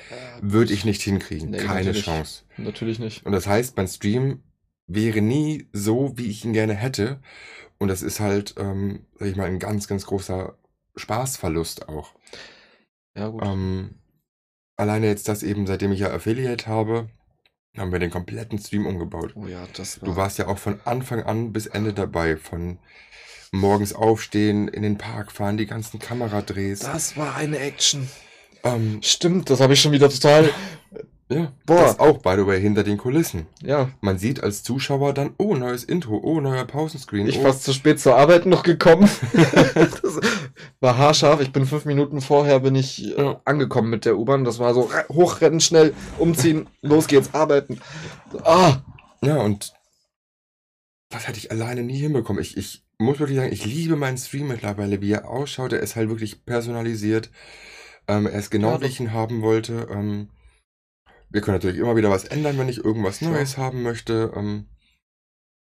[0.43, 1.51] würde ich nicht hinkriegen.
[1.51, 2.05] Nee, Keine natürlich.
[2.05, 2.45] Chance.
[2.59, 3.25] Natürlich nicht.
[3.25, 4.43] Und das heißt, mein Stream
[4.87, 7.21] wäre nie so, wie ich ihn gerne hätte.
[7.79, 10.59] Und das ist halt, ähm, sag ich mal, ein ganz, ganz großer
[10.97, 12.15] Spaßverlust auch.
[13.17, 13.43] Ja, gut.
[13.45, 13.95] Ähm,
[14.77, 17.09] alleine jetzt das eben, seitdem ich ja Affiliate habe,
[17.77, 19.33] haben wir den kompletten Stream umgebaut.
[19.35, 20.09] oh ja, das war.
[20.09, 22.79] Du warst ja auch von Anfang an bis Ende dabei, von
[23.53, 26.81] morgens aufstehen, in den Park fahren, die ganzen Kameradrehs.
[26.81, 28.09] Das war eine Action.
[28.65, 30.51] Ähm, Stimmt, das habe ich schon wieder total.
[31.31, 31.83] ja, Boah.
[31.83, 33.47] das auch, by the way, hinter den Kulissen.
[33.63, 37.27] Ja, Man sieht als Zuschauer dann, oh, neues Intro, oh, neuer Pausenscreen.
[37.29, 37.43] ich oh.
[37.43, 39.09] fast zu spät zur Arbeit noch gekommen.
[39.33, 40.21] das
[40.81, 41.41] war haarscharf.
[41.41, 44.45] Ich bin fünf Minuten vorher bin ich äh, angekommen mit der U-Bahn.
[44.45, 47.81] Das war so re- hochrennen, schnell umziehen, los geht's, arbeiten.
[48.45, 48.79] Ah,
[49.23, 49.73] Ja, und
[51.11, 52.43] das hätte ich alleine nie hinbekommen.
[52.43, 55.73] Ich, ich muss wirklich sagen, ich liebe meinen Stream mittlerweile, wie er ausschaut.
[55.73, 57.31] Er ist halt wirklich personalisiert.
[58.09, 59.89] Ähm, er ist genau, Ja, wie ich ihn haben wollte.
[59.91, 60.31] Ähm,
[61.31, 63.33] wir können natürlich immer wieder was ändern, wenn ich irgendwas Klar.
[63.33, 64.33] Neues haben möchte.
[64.35, 64.67] Ähm,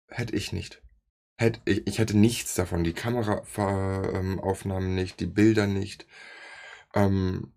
[0.07, 0.81] hätte ich nicht.
[1.37, 2.83] Hätte, ich, ich hätte nichts davon.
[2.83, 6.05] Die Kameraaufnahmen nicht, die Bilder nicht.
[6.93, 7.51] Ähm,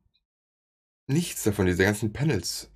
[1.06, 2.70] nichts davon, diese ganzen Panels.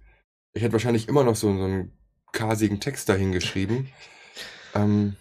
[0.52, 1.92] Ich hätte wahrscheinlich immer noch so, so einen
[2.32, 3.88] kasigen Text dahingeschrieben.
[4.74, 5.16] ähm,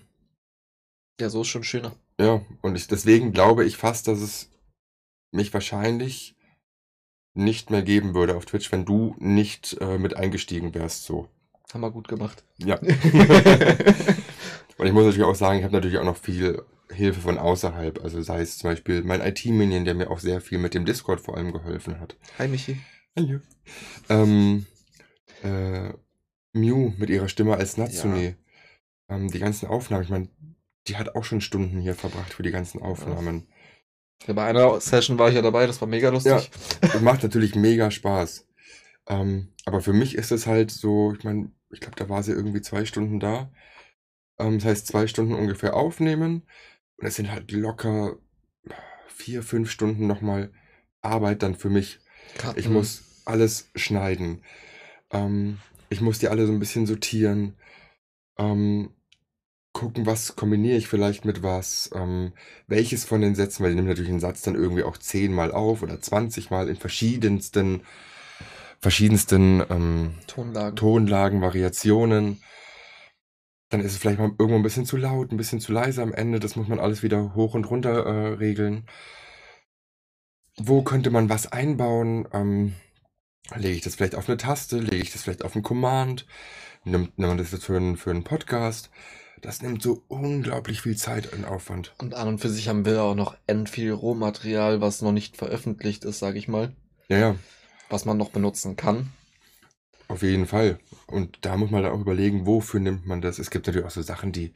[1.19, 1.95] ja, so ist schon schöner.
[2.19, 4.51] ja, und ich, deswegen glaube ich fast, dass es
[5.31, 6.35] mich wahrscheinlich
[7.33, 11.27] nicht mehr geben würde auf Twitch, wenn du nicht äh, mit eingestiegen wärst, so.
[11.73, 12.43] Haben wir gut gemacht.
[12.57, 12.79] Ja.
[12.79, 12.95] und
[14.85, 18.01] ich muss natürlich auch sagen, ich habe natürlich auch noch viel Hilfe von außerhalb.
[18.03, 21.19] Also sei es zum Beispiel mein IT-Minion, der mir auch sehr viel mit dem Discord
[21.19, 22.15] vor allem geholfen hat.
[22.37, 22.77] Hi, Michi.
[23.17, 23.39] Hallo.
[24.09, 24.65] Ähm,
[25.43, 25.91] äh,
[26.53, 28.37] Mew mit ihrer Stimme als Natsune.
[29.09, 30.29] Ähm, die ganzen Aufnahmen, ich meine,
[30.87, 33.47] die hat auch schon Stunden hier verbracht für die ganzen Aufnahmen.
[34.27, 36.49] Ja, bei einer Session war ich ja dabei, das war mega lustig.
[36.81, 38.47] Das macht natürlich mega Spaß.
[39.07, 42.31] Ähm, aber für mich ist es halt so, ich meine, ich glaube, da war sie
[42.31, 43.51] irgendwie zwei Stunden da.
[44.39, 46.43] Ähm, das heißt, zwei Stunden ungefähr aufnehmen.
[46.97, 48.17] Und es sind halt locker
[49.07, 50.51] vier, fünf Stunden nochmal
[51.01, 51.99] Arbeit dann für mich.
[52.37, 52.59] Karten.
[52.59, 54.43] Ich muss alles schneiden.
[55.11, 57.55] Ähm, ich muss die alle so ein bisschen sortieren.
[58.37, 58.93] Ähm,
[59.75, 61.91] gucken, was kombiniere ich vielleicht mit was.
[61.93, 62.33] Ähm,
[62.65, 65.83] welches von den Sätzen, weil ich nehme natürlich einen Satz dann irgendwie auch zehnmal auf
[65.83, 67.81] oder 20 Mal in verschiedensten,
[68.79, 70.75] verschiedensten ähm, Tonlagen.
[70.75, 72.41] Tonlagen, Variationen.
[73.69, 76.13] Dann ist es vielleicht mal irgendwo ein bisschen zu laut, ein bisschen zu leise am
[76.13, 76.39] Ende.
[76.39, 78.87] Das muss man alles wieder hoch und runter äh, regeln.
[80.57, 82.29] Wo könnte man was einbauen?
[82.31, 82.75] Ähm,
[83.55, 84.79] lege ich das vielleicht auf eine Taste?
[84.79, 86.25] Lege ich das vielleicht auf einen Command?
[86.85, 88.89] Nimmt, nimmt man das jetzt für einen, für einen Podcast?
[89.41, 91.93] Das nimmt so unglaublich viel Zeit und Aufwand.
[91.99, 95.37] Und an und für sich haben wir auch noch end viel Rohmaterial, was noch nicht
[95.37, 96.73] veröffentlicht ist, sage ich mal.
[97.09, 97.35] Ja, ja,
[97.89, 99.11] Was man noch benutzen kann.
[100.07, 100.79] auf jeden Fall.
[101.07, 103.37] Und da muss man dann auch überlegen, wofür nimmt man das?
[103.39, 104.53] Es gibt natürlich auch so Sachen, die,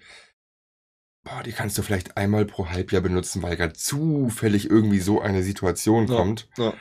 [1.24, 5.44] boah, die kannst du vielleicht einmal pro Halbjahr benutzen, weil gerade zufällig irgendwie so eine
[5.44, 6.16] Situation Ja.
[6.16, 6.48] kommt.
[6.58, 6.74] Ja.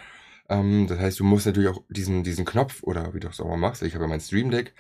[0.49, 3.49] Ähm, das heißt, du musst natürlich auch diesen, diesen Knopf oder wie du es auch
[3.49, 4.75] mal machst, ich habe ja mein Stream Deck,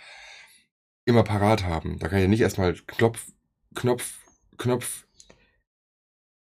[1.08, 1.98] immer parat haben.
[1.98, 3.26] Da kann ich ja nicht erstmal Knopf,
[3.74, 4.18] Knopf,
[4.58, 5.06] Knopf,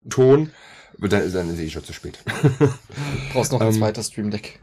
[0.09, 0.51] Ton,
[0.97, 2.19] dann, dann ist eh schon zu spät.
[3.33, 4.59] Brauchst noch ein Ähm, zweites Stream Deck.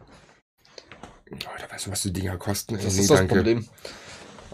[1.30, 2.74] Alter, weißt du, was die Dinger kosten?
[2.74, 3.36] Das nee, ist das danke.
[3.36, 3.66] Problem.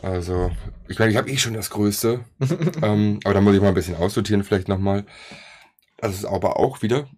[0.03, 0.51] Also,
[0.89, 2.25] ich meine, ich habe eh schon das Größte.
[2.83, 5.07] ähm, aber da muss ich mal ein bisschen aussortieren, vielleicht nochmal.
[5.97, 7.09] Das ist aber auch wieder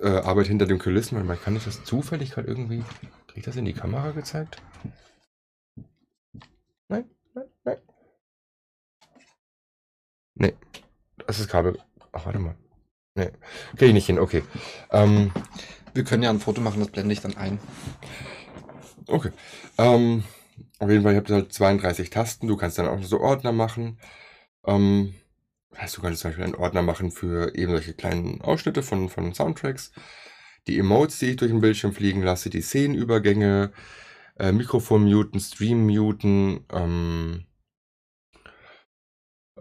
[0.00, 1.16] äh, Arbeit hinter den Kulissen.
[1.16, 2.84] Warte mal, kann ich das zufällig gerade irgendwie.
[3.26, 4.62] Krieg ich das in die Kamera gezeigt?
[6.88, 7.78] Nein, nein, nein.
[10.36, 10.54] Nee,
[11.26, 11.78] das ist Kabel.
[12.12, 12.54] Ach, warte mal.
[13.14, 13.30] Nee,
[13.76, 14.42] krieg ich nicht hin, okay.
[14.90, 15.32] Ähm,
[15.94, 17.58] Wir können ja ein Foto machen, das blende ich dann ein.
[19.08, 19.30] Okay.
[19.78, 20.24] Ähm,
[20.78, 22.48] auf jeden Fall, ich habe halt 32 Tasten.
[22.48, 23.98] Du kannst dann auch so Ordner machen.
[24.66, 25.14] Ähm,
[25.76, 29.32] heißt, du kannst zum Beispiel einen Ordner machen für eben solche kleinen Ausschnitte von, von
[29.32, 29.92] Soundtracks.
[30.66, 33.72] Die Emotes, die ich durch den Bildschirm fliegen lasse, die Szenenübergänge,
[34.38, 37.46] äh, Mikrofon muten, Stream muten, ähm,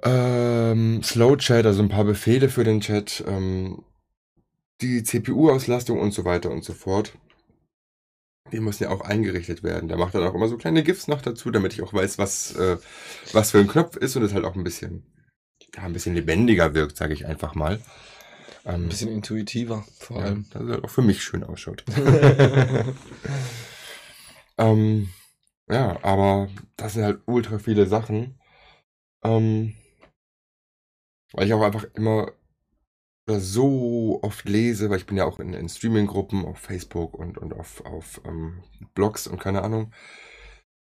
[0.04, 3.84] ähm, Slow Chat, also ein paar Befehle für den Chat, ähm,
[4.82, 7.14] die CPU-Auslastung und so weiter und so fort.
[8.52, 9.90] Die müssen ja auch eingerichtet werden.
[9.90, 12.56] Der macht dann auch immer so kleine GIFs noch dazu, damit ich auch weiß, was,
[12.56, 12.78] äh,
[13.32, 15.04] was für ein Knopf ist und es halt auch ein bisschen,
[15.76, 17.80] ja, ein bisschen lebendiger wirkt, sage ich einfach mal.
[18.66, 20.46] Ähm, Ein bisschen intuitiver, vor ja, allem.
[20.52, 21.84] dass es halt auch für mich schön ausschaut.
[24.58, 25.10] ähm,
[25.70, 28.40] ja, aber das sind halt ultra viele Sachen.
[29.24, 29.74] Ähm,
[31.36, 32.32] Weil ich auch einfach immer
[33.28, 37.54] so oft lese, weil ich bin ja auch in, in Streaming-Gruppen auf Facebook und, und
[37.54, 39.92] auf, auf ähm, Blogs und keine Ahnung.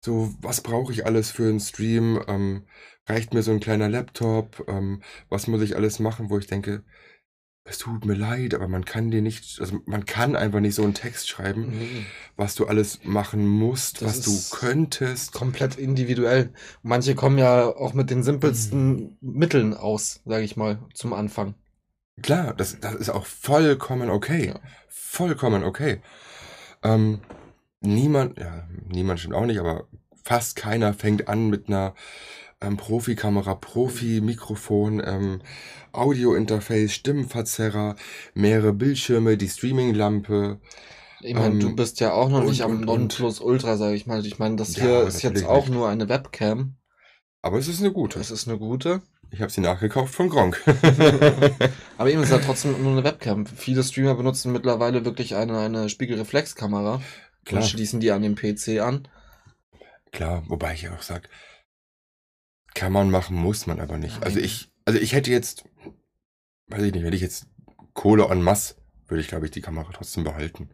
[0.05, 2.23] So, was brauche ich alles für einen Stream?
[2.29, 2.67] Ähm,
[3.07, 4.65] reicht mir so ein kleiner Laptop?
[4.69, 6.85] Ähm, was muss ich alles machen, wo ich denke,
[7.69, 10.85] es tut mir leid, aber man kann dir nicht, also man kann einfach nicht so
[10.85, 15.33] einen Text schreiben, Nee, was du alles machen musst, Das was du könntest.
[15.33, 16.53] komplett individuell.
[16.83, 21.55] Manche kommen ja auch mit den simpelsten Mitteln aus, sage ich mal, zum Anfang.
[22.23, 24.49] Klar, das, das ist auch vollkommen okay.
[24.49, 24.61] Ja.
[24.89, 26.01] Vollkommen okay.
[26.83, 27.21] Ähm,
[27.81, 29.87] niemand, ja, niemand stimmt auch nicht, aber
[30.23, 31.95] fast keiner fängt an mit einer
[32.61, 35.43] ähm, Profikamera, Profi-Mikrofon, ähm,
[35.93, 37.97] Audio-Interface, Stimmenverzerrer,
[38.35, 40.61] mehrere Bildschirme, die Streaming-Lampe.
[41.21, 42.85] Ich meine, Ähm, du bist ja auch noch und- nicht am und.
[42.85, 44.25] Nonplusultra, sage ich mal.
[44.25, 45.75] Ich meine, das Ja, hier ist jetzt auch nicht.
[45.75, 46.77] nur eine Webcam.
[47.43, 48.19] Aber es ist eine gute.
[48.19, 49.03] Das ist eine gute.
[49.31, 50.63] Ich habe sie nachgekauft von Gronk.
[51.99, 53.47] Aber eben ist ja trotzdem nur eine Webcam.
[53.47, 57.01] Viele Streamer benutzen mittlerweile wirklich eine, eine Spiegelreflexkamera
[57.45, 57.63] Klar.
[57.63, 59.09] und schließen die an den PC an.
[60.13, 61.29] Klar, wobei ich ja auch sag,
[62.77, 64.23] kann man machen, muss man aber nicht.
[64.23, 65.65] Also ich, also ich hätte jetzt,
[66.69, 67.47] weiß ich nicht, hätte ich jetzt
[67.95, 68.77] Kohle en masse,
[69.09, 70.69] würde ich glaube ich die Kamera trotzdem behalten,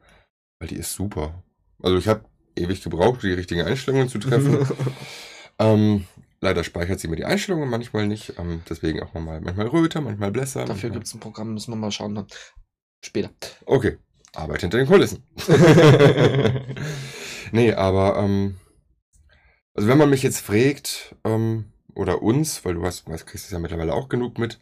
[0.58, 1.42] weil die ist super.
[1.80, 2.24] Also ich habe
[2.56, 4.66] ewig gebraucht, die richtigen Einstellungen zu treffen.
[5.58, 6.06] ähm,
[6.40, 10.32] leider speichert sie mir die Einstellungen manchmal nicht, ähm, deswegen auch mal manchmal röter, manchmal
[10.32, 10.64] blässer.
[10.64, 12.26] Dafür gibt es ein Programm, müssen wir mal schauen dann.
[13.00, 13.30] Später.
[13.64, 13.98] Okay,
[14.34, 15.24] Arbeit hinter den Kulissen.
[17.52, 18.56] nee, aber ähm,
[19.74, 23.52] also wenn man mich jetzt fragt, ähm, oder uns, weil du hast, weißt, kriegst es
[23.52, 24.58] ja mittlerweile auch genug mit,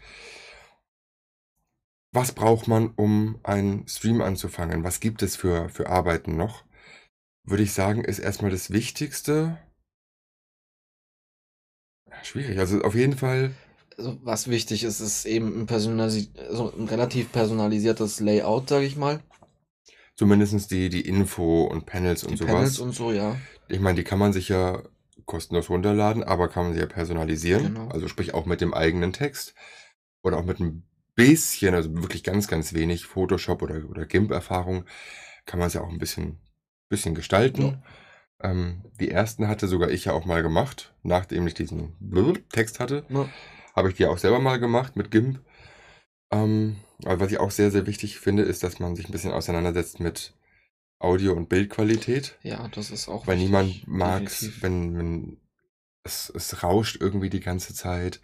[2.13, 4.85] was braucht man, um einen Stream anzufangen?
[4.85, 6.65] Was gibt es für, für Arbeiten noch?
[7.45, 9.59] Würde ich sagen, ist erstmal das Wichtigste.
[12.23, 12.59] Schwierig.
[12.59, 13.55] Also auf jeden Fall,
[13.97, 18.97] also, was wichtig ist, ist eben ein, personalisi also ein relativ personalisiertes Layout, sage ich
[18.97, 19.23] mal.
[20.17, 22.53] zumindest die, die Info und Panels und Die sowas.
[22.53, 23.37] Panels und so, ja.
[23.69, 24.83] Ich meine, die kann man sich ja
[25.31, 27.75] kostenlos runterladen, aber kann man sie ja personalisieren.
[27.75, 27.89] Genau.
[27.89, 29.55] Also sprich auch mit dem eigenen Text.
[30.23, 30.83] Oder auch mit ein
[31.15, 34.85] bisschen, also wirklich ganz, ganz wenig Photoshop oder, oder GIMP-Erfahrung,
[35.47, 36.41] kann man es ja auch ein bisschen,
[36.89, 37.81] bisschen gestalten.
[38.43, 41.95] Ähm, die ersten hatte sogar ich ja auch mal gemacht, nachdem ich diesen
[42.53, 43.29] Text hatte, Ja.
[43.77, 45.39] habe ich die auch selber mal gemacht mit GIMP.
[46.33, 49.33] Ähm, aber was ich auch sehr, sehr wichtig finde, ist, dass man sich ein bisschen
[49.33, 50.35] auseinandersetzt mit
[51.01, 52.39] Audio- und Bildqualität.
[52.43, 55.39] Ja, das ist auch Weil niemand mag es, wenn, wenn
[56.05, 58.21] es, es rauscht irgendwie die ganze Zeit.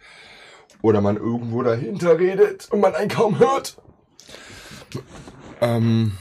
[0.81, 3.81] Oder man irgendwo dahinter redet und man einen kaum hört.
[5.59, 6.17] Ähm,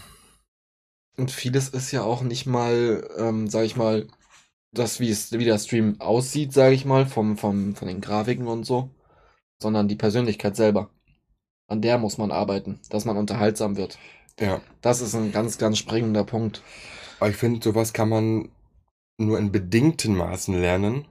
[1.19, 4.07] Und vieles ist ja auch nicht mal, ähm, sag ich mal,
[4.73, 8.47] das, wie es, wie der Stream aussieht, sag ich mal, vom, vom, von den Grafiken
[8.47, 8.91] und so,
[9.61, 10.91] sondern die Persönlichkeit selber.
[11.69, 13.99] An der muss man arbeiten, dass man unterhaltsam wird.
[14.39, 16.63] Ja, Das ist ein ganz, ganz springender Punkt.
[17.21, 18.51] aber ich finde, sowas kann man
[19.19, 21.07] nur in bedingten Maßen lernen.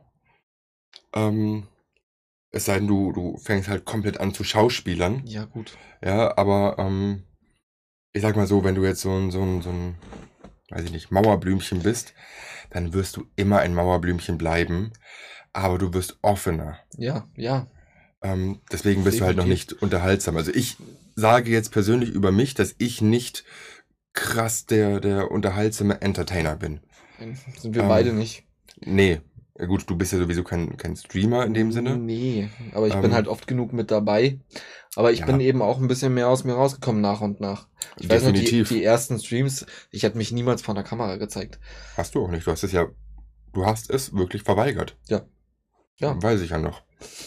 [1.13, 1.67] Ähm,
[2.51, 5.23] es sei denn, du, du fängst halt komplett an zu schauspielern.
[5.25, 5.77] Ja, gut.
[6.03, 7.23] Ja, aber ähm,
[8.13, 9.95] ich sag mal so, wenn du jetzt so ein, so ein, so ein,
[10.69, 12.13] weiß ich nicht, Mauerblümchen bist,
[12.69, 14.93] dann wirst du immer ein Mauerblümchen bleiben,
[15.53, 16.79] aber du wirst offener.
[16.97, 17.67] Ja, ja.
[18.25, 19.71] Ähm, deswegen bist du halt noch Definitiv.
[19.73, 20.37] nicht unterhaltsam.
[20.37, 20.77] Also ich
[21.15, 23.43] sage jetzt persönlich über mich, dass ich nicht
[24.13, 26.79] krass der, der unterhaltsame Entertainer bin.
[27.57, 28.43] Sind wir Ähm, beide nicht.
[28.85, 29.21] Nee,
[29.67, 31.97] gut, du bist ja sowieso kein, kein Streamer in dem Sinne.
[31.97, 34.39] Nee, aber ich Ähm, bin halt oft genug mit dabei.
[34.95, 35.25] Aber ich ja.
[35.25, 37.67] bin eben auch ein bisschen mehr aus mir rausgekommen nach und nach.
[37.97, 38.69] Ich weiß noch, die, Definitiv.
[38.69, 41.59] die ersten Streams, ich hätte mich niemals vor der Kamera gezeigt.
[41.97, 42.47] Hast du auch nicht.
[42.47, 42.87] Du hast es ja,
[43.53, 44.97] du hast es wirklich verweigert.
[45.09, 45.25] Ja.
[45.99, 46.21] Ja.
[46.21, 46.84] Weiß ich ja noch.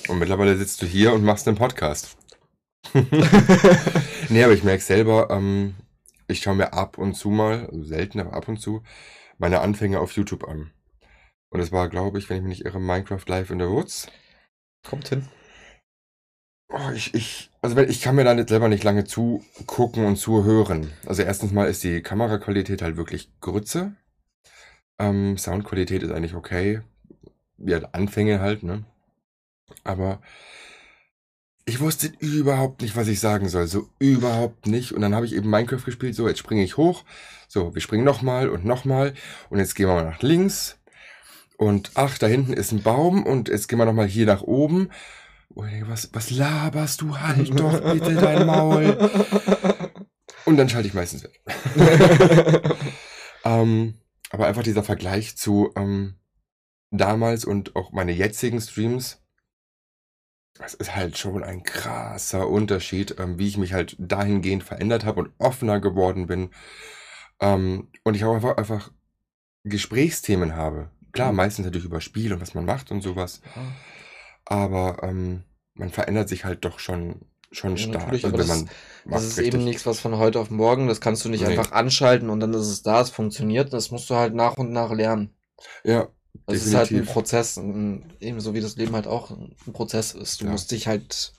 [0.08, 2.16] Und mittlerweile sitzt du hier und machst einen Podcast.
[4.28, 5.74] nee, aber ich merke selber, ähm,
[6.26, 8.82] ich schaue mir ab und zu mal, also selten, aber ab und zu,
[9.38, 10.70] meine Anfänge auf YouTube an.
[11.50, 14.08] Und es war, glaube ich, wenn ich mich nicht irre, Minecraft Live in the Woods.
[14.86, 15.28] Kommt hin.
[16.70, 20.16] Oh, ich, ich, also wenn- ich kann mir da nicht selber nicht lange zugucken und
[20.16, 20.92] zuhören.
[21.06, 23.96] Also erstens mal ist die Kameraqualität halt wirklich Grütze.
[24.98, 26.82] Ähm, Soundqualität ist eigentlich okay.
[27.56, 28.84] Ja, Anfänge halt, ne?
[29.88, 30.20] Aber
[31.64, 33.66] ich wusste überhaupt nicht, was ich sagen soll.
[33.66, 34.92] So überhaupt nicht.
[34.92, 36.14] Und dann habe ich eben Minecraft gespielt.
[36.14, 37.04] So, jetzt springe ich hoch.
[37.48, 39.14] So, wir springen nochmal und nochmal.
[39.48, 40.78] Und jetzt gehen wir mal nach links.
[41.56, 43.24] Und ach, da hinten ist ein Baum.
[43.24, 44.90] Und jetzt gehen wir nochmal hier nach oben.
[45.48, 47.18] Was, was laberst du?
[47.18, 49.10] Halt doch bitte dein Maul.
[50.44, 51.40] Und dann schalte ich meistens weg.
[53.44, 53.94] ähm,
[54.30, 56.18] aber einfach dieser Vergleich zu ähm,
[56.90, 59.22] damals und auch meine jetzigen Streams.
[60.64, 65.20] Es ist halt schon ein krasser Unterschied, ähm, wie ich mich halt dahingehend verändert habe
[65.20, 66.50] und offener geworden bin.
[67.40, 68.90] Ähm, und ich auch einfach, einfach
[69.64, 70.90] Gesprächsthemen habe.
[71.12, 71.36] Klar, Mhm.
[71.36, 73.40] meistens natürlich über Spiel und was man macht und sowas.
[74.44, 75.44] Aber ähm,
[75.74, 78.12] man verändert sich halt doch schon, schon Ja, stark.
[78.12, 79.54] Also das- man Das macht ist richtig.
[79.54, 81.56] eben nichts, was von heute auf morgen, das kannst du nicht Nee.
[81.56, 83.72] einfach anschalten und dann ist es da, es funktioniert.
[83.72, 85.34] Das musst du halt nach und nach lernen.
[85.84, 86.08] Ja,
[86.54, 87.12] Das ist halt ein definitiv.
[87.12, 90.40] Prozess, ein- ebenso wie das Leben halt auch ein Prozess ist.
[90.40, 90.52] Du Ja.
[90.52, 91.32] musst dich halt,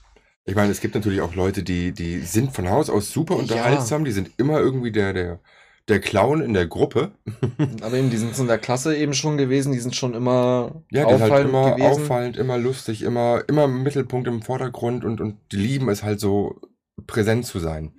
[0.46, 3.42] Ich meine, es gibt natürlich auch Leute, die, die sind von Haus aus super Ja.
[3.42, 5.40] unterhaltsam, die sind immer irgendwie der, der,
[5.88, 7.12] der Clown in der Gruppe.
[7.82, 11.06] aber eben, die sind in der Klasse eben schon gewesen, die sind schon immer Ja,
[11.06, 11.86] die sind halt auffallend immer gewesen.
[12.04, 16.20] auffallend, immer lustig, immer, immer im Mittelpunkt, im Vordergrund und, und die lieben es halt
[16.20, 16.60] so
[17.08, 17.94] präsent zu sein.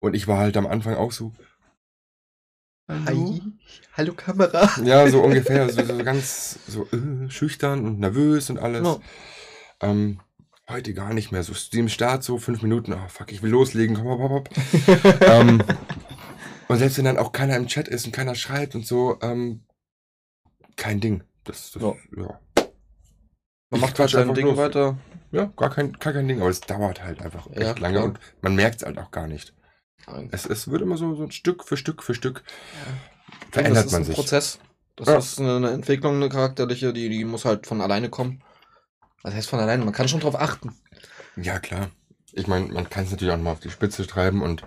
[0.00, 1.32] Und ich war halt am Anfang auch so.
[2.88, 3.42] Hi.
[3.96, 4.70] Hallo Kamera.
[4.82, 8.82] Ja, so ungefähr, so, so ganz so äh, schüchtern und nervös und alles.
[8.82, 9.02] No.
[9.80, 10.20] Ähm,
[10.70, 11.42] heute gar nicht mehr.
[11.42, 14.50] So Stream-Start, so fünf Minuten, oh fuck, ich will loslegen, komm, hopp, hopp, hopp.
[15.22, 15.62] ähm,
[16.68, 19.64] und selbst wenn dann auch keiner im Chat ist und keiner schreibt und so, ähm,
[20.76, 21.24] kein Ding.
[21.44, 21.94] Das, das Ja.
[22.16, 22.40] ja.
[23.70, 24.56] Man Ich macht halt sein Ding los.
[24.56, 24.96] weiter.
[25.30, 28.04] Ja, gar kein, gar kein Ding, aber es dauert halt einfach Ja, echt lange klar.
[28.06, 29.52] und man merkt es halt auch gar nicht.
[30.30, 32.42] Es, es wird immer so, so Stück für Stück für Stück
[33.50, 34.14] verändert das ist man ein sich.
[34.14, 34.58] Prozess.
[34.96, 35.18] Das Ja.
[35.18, 38.42] ist eine, Entwicklung, eine charakterliche, die, die muss halt von alleine kommen.
[39.22, 39.84] Was heißt von alleine?
[39.84, 40.74] Man kann schon drauf achten.
[41.36, 41.90] Ja, klar.
[42.32, 44.62] Ich meine, man kann es natürlich auch mal auf die Spitze treiben und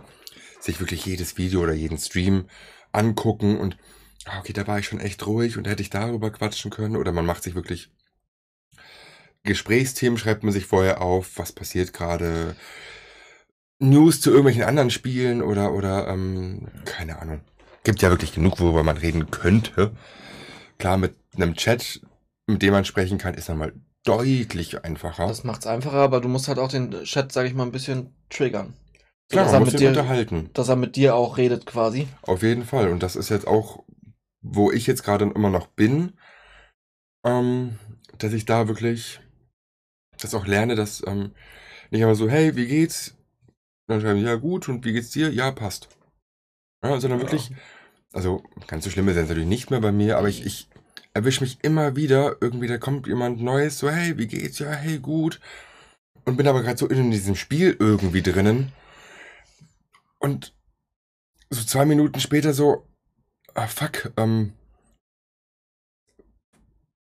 [0.59, 2.45] sich wirklich jedes Video oder jeden Stream
[2.91, 3.77] angucken und,
[4.25, 6.95] ah, okay, da war ich schon echt ruhig und hätte ich darüber quatschen können.
[6.97, 7.89] Oder man macht sich wirklich
[9.43, 12.55] Gesprächsthemen, schreibt man sich vorher auf, was passiert gerade,
[13.81, 17.41] News zu irgendwelchen anderen Spielen oder, oder, ähm, keine Ahnung.
[17.83, 19.91] Gibt ja wirklich genug, worüber man reden könnte.
[20.77, 22.01] Klar, mit einem Chat,
[22.47, 25.27] mit dem man sprechen kann, ist dann mal deutlich einfacher.
[25.27, 28.13] Das macht's einfacher, aber du musst halt auch den Chat, sag ich mal, ein bisschen
[28.29, 28.73] triggern.
[29.31, 30.49] So, Klar, dass, man er muss mit dir, unterhalten.
[30.53, 32.07] dass er mit dir auch redet quasi.
[32.23, 32.89] Auf jeden Fall.
[32.89, 33.83] Und das ist jetzt auch,
[34.41, 36.13] wo ich jetzt gerade immer noch bin,
[37.25, 37.79] ähm,
[38.17, 39.21] dass ich da wirklich
[40.19, 41.31] das auch lerne, dass ähm,
[41.89, 43.15] nicht immer so, hey, wie geht's?
[43.87, 45.31] Dann schreiben sie, ja gut, und wie geht's dir?
[45.31, 45.89] Ja, passt.
[46.83, 47.25] Ja, sondern Ja.
[47.25, 47.51] wirklich,
[48.13, 50.67] also ganz so schlimm ist es natürlich nicht mehr bei mir, aber ich, ich
[51.13, 54.59] erwische mich immer wieder, irgendwie, da kommt jemand Neues, so, hey, wie geht's?
[54.59, 55.39] Ja, hey, gut.
[56.25, 58.71] Und bin aber gerade so in diesem Spiel irgendwie drinnen.
[60.19, 60.53] Und
[61.49, 62.87] so zwei Minuten später so,
[63.55, 64.53] ah fuck, ähm,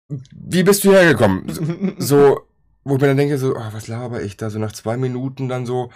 [0.10, 1.96] wie bist du hergekommen?
[2.00, 2.48] So,
[2.84, 4.50] wo ich mir dann denke, so, oh, was laber ich da?
[4.50, 5.92] So nach zwei Minuten dann so,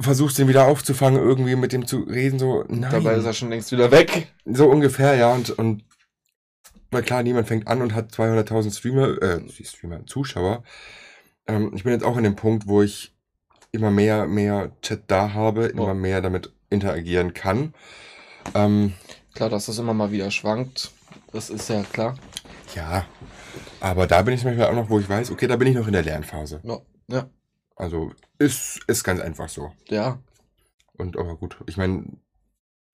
[0.00, 2.90] versuchst den wieder aufzufangen, irgendwie mit dem zu reden, so, nein.
[2.90, 4.32] Dabei ist er schon längst wieder weg.
[4.44, 5.84] So ungefähr, ja, und, und
[6.90, 10.62] weil klar, niemand fängt an und hat 200.000 Streamer, äh, Streamer, Zuschauer.
[11.46, 13.14] Ähm, ich bin jetzt auch in dem Punkt, wo ich
[13.70, 15.94] immer mehr, mehr Chat da habe, immer Ja.
[15.94, 17.72] mehr damit interagieren kann.
[18.54, 18.92] Ähm,
[19.34, 20.90] Klar, dass das immer mal wieder schwankt.
[21.32, 22.16] Das ist ja klar.
[22.74, 23.06] ja,
[23.80, 25.86] aber da bin ich Beispiel auch noch, wo ich weiß, okay, da bin ich noch
[25.86, 26.60] in der Lernphase.
[26.62, 26.78] Ja,
[27.08, 27.30] ja.
[27.82, 29.72] Also ist, ist ganz einfach so.
[29.88, 30.20] ja.
[30.94, 32.04] Und aber gut, ich meine,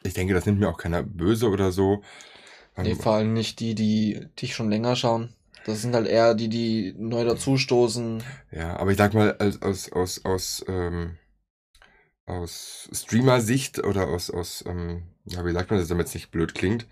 [0.03, 2.03] ich denke, das nimmt mir auch keiner böse oder so.
[2.77, 5.35] Nee, Ähm, vor allem nicht die, die dich schon länger schauen.
[5.67, 8.23] Das sind halt eher die, die neu dazustoßen.
[8.51, 11.19] Ja, aber ich sag mal, als, aus, aus, aus, ähm,
[12.25, 16.55] aus Streamer-Sicht oder aus, aus ähm, ja, wie sagt man das, damit es nicht blöd
[16.55, 16.87] klingt?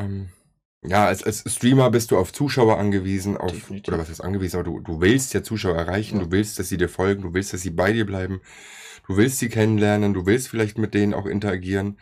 [0.00, 0.30] Ähm,
[0.82, 3.88] ja, als, als Streamer bist du auf Zuschauer angewiesen, auf, Definitiv.
[3.88, 6.24] oder was ist angewiesen, aber du, du willst ja Zuschauer erreichen, Ja.
[6.24, 8.40] du willst, dass sie dir folgen, du willst, dass sie bei dir bleiben,
[9.08, 11.98] du willst sie kennenlernen, du willst vielleicht mit denen auch interagieren.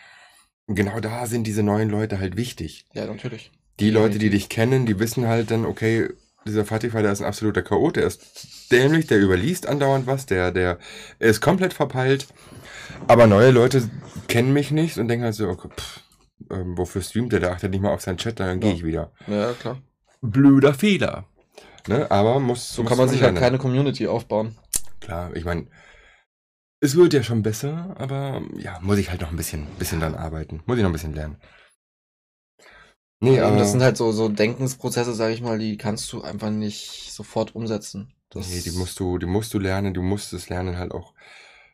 [0.67, 2.87] Und genau da sind diese neuen Leute halt wichtig.
[2.95, 3.53] Ja, natürlich.
[3.81, 6.09] Die Leute, die dich kennen, die wissen halt dann, okay,
[6.47, 10.53] dieser Fatify, der ist ein absoluter Chaot, der ist dämlich, der überliest andauernd was, der,
[10.53, 10.79] der
[11.19, 12.27] ist komplett verpeilt.
[13.09, 13.89] Aber neue Leute
[14.29, 16.01] kennen mich nicht und denken halt so, okay, pff,
[16.51, 17.41] ähm, wofür streamt der?
[17.41, 18.77] Der achtet nicht mal auf seinen Chat, dann gehe Ja.
[18.77, 19.13] ich wieder.
[19.27, 19.79] Ja, klar.
[20.23, 21.27] Blöder Fehler.
[21.87, 22.11] Ne?
[22.11, 22.75] Aber muss.
[22.75, 23.39] So muss kann man sich halt lernen.
[23.45, 24.57] keine Community aufbauen.
[25.01, 25.67] Klar, ich meine,
[26.81, 30.15] es wird ja schon besser, aber ja, muss ich halt noch ein bisschen, bisschen dran
[30.15, 30.63] arbeiten.
[30.67, 31.37] Muss ich noch ein bisschen lernen.
[33.21, 33.57] Nee, Ja, aber.
[33.59, 37.55] das sind halt so, so Denkensprozesse, sag ich mal, die kannst du einfach nicht sofort
[37.55, 38.13] umsetzen.
[38.31, 41.15] Das, Nee, die musst du, die musst du lernen, du musst es lernen, halt auch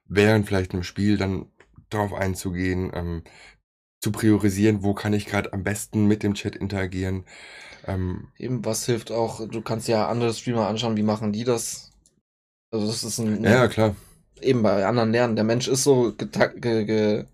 [0.06, 1.46] während vielleicht einem Spiel dann
[1.88, 3.24] darauf einzugehen, ähm,
[4.00, 7.24] zu priorisieren, wo kann ich gerade am besten mit dem Chat interagieren.
[7.86, 11.92] Ähm, Eben, was hilft auch, du kannst ja andere Streamer anschauen, wie machen die das?
[12.72, 13.94] Also das ist ein, ja, klar.
[14.40, 15.36] eben bei anderen lernen.
[15.36, 17.26] Der Mensch ist so getak ge ge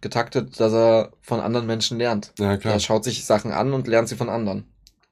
[0.00, 2.34] getaktet, dass er von anderen Menschen lernt.
[2.38, 2.74] Ja, klar.
[2.74, 4.64] Er schaut sich Sachen an und lernt sie von anderen.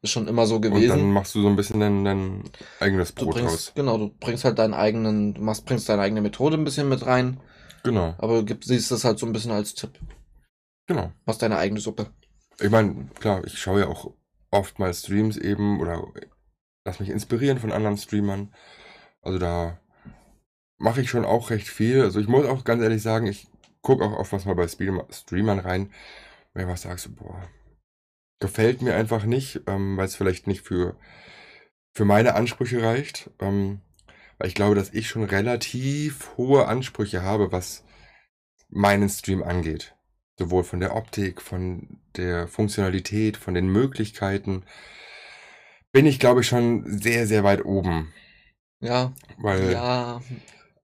[0.03, 1.13] Ist schon immer so Und dann gewesen.
[1.13, 2.45] machst du so ein bisschen dein, dein
[2.79, 3.73] eigenes Du Brot bringst, raus.
[3.75, 7.07] genau, du bringst halt deinen eigenen, du machst, bringst deine eigene Methode ein bisschen mit
[7.07, 7.41] rein,
[7.83, 9.99] Genau, aber gib, siehst das halt so ein bisschen als Tipp.
[10.91, 11.13] Genau.
[11.25, 12.13] Machst deine eigene Suppe.
[12.59, 14.13] Ich meine, klar, ich schaue ja auch
[14.51, 16.05] oft mal Streams eben oder
[16.85, 18.53] lass mich inspirieren von anderen Streamern.
[19.23, 19.79] Also da
[20.79, 22.03] mache ich schon auch recht viel.
[22.03, 23.47] Also ich muss auch ganz ehrlich sagen, ich
[23.83, 25.93] gucke auch oftmals mal bei Stream Streamern rein,
[26.53, 27.41] wenn ich was sagst, so, boah,
[28.41, 30.97] gefällt mir einfach nicht, ähm, weil es vielleicht nicht für,
[31.95, 33.31] für meine Ansprüche reicht.
[33.39, 33.81] Ähm,
[34.39, 37.85] weil ich glaube, dass ich schon relativ hohe Ansprüche habe, was
[38.69, 39.95] meinen Stream angeht.
[40.41, 44.63] Sowohl von der Optik, von der Funktionalität, von den Möglichkeiten.
[45.93, 48.11] Bin ich, glaube ich, schon sehr, sehr weit oben.
[48.81, 50.23] Ja, Weil ja,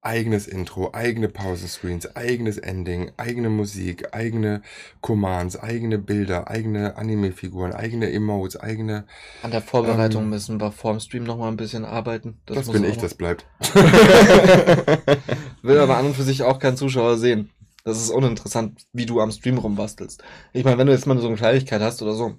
[0.02, 4.60] eigenes Intro, eigene Pausenscreens, eigenes Ending, eigene Musik, eigene
[5.00, 9.06] Commands, eigene Bilder, eigene Anime-Figuren, eigene Emotes, eigene.
[9.42, 12.40] an der Vorbereitung Ähm, müssen wir vor dem Stream noch mal ein bisschen arbeiten.
[12.44, 13.46] Das, muss bin ich, noch- das bleibt.
[15.62, 17.50] Will aber an und für sich auch kein Zuschauer sehen.
[17.86, 20.20] Das ist uninteressant, wie du am Stream rumbastelst.
[20.52, 22.34] Ich meine, wenn du jetzt mal so eine Kleinigkeit hast oder so.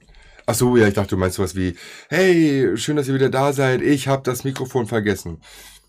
[0.45, 1.76] Ach so, ja, ich dachte, du meinst sowas wie,
[2.10, 5.41] hey, schön, dass ihr wieder da seid, ich habe das Mikrofon vergessen.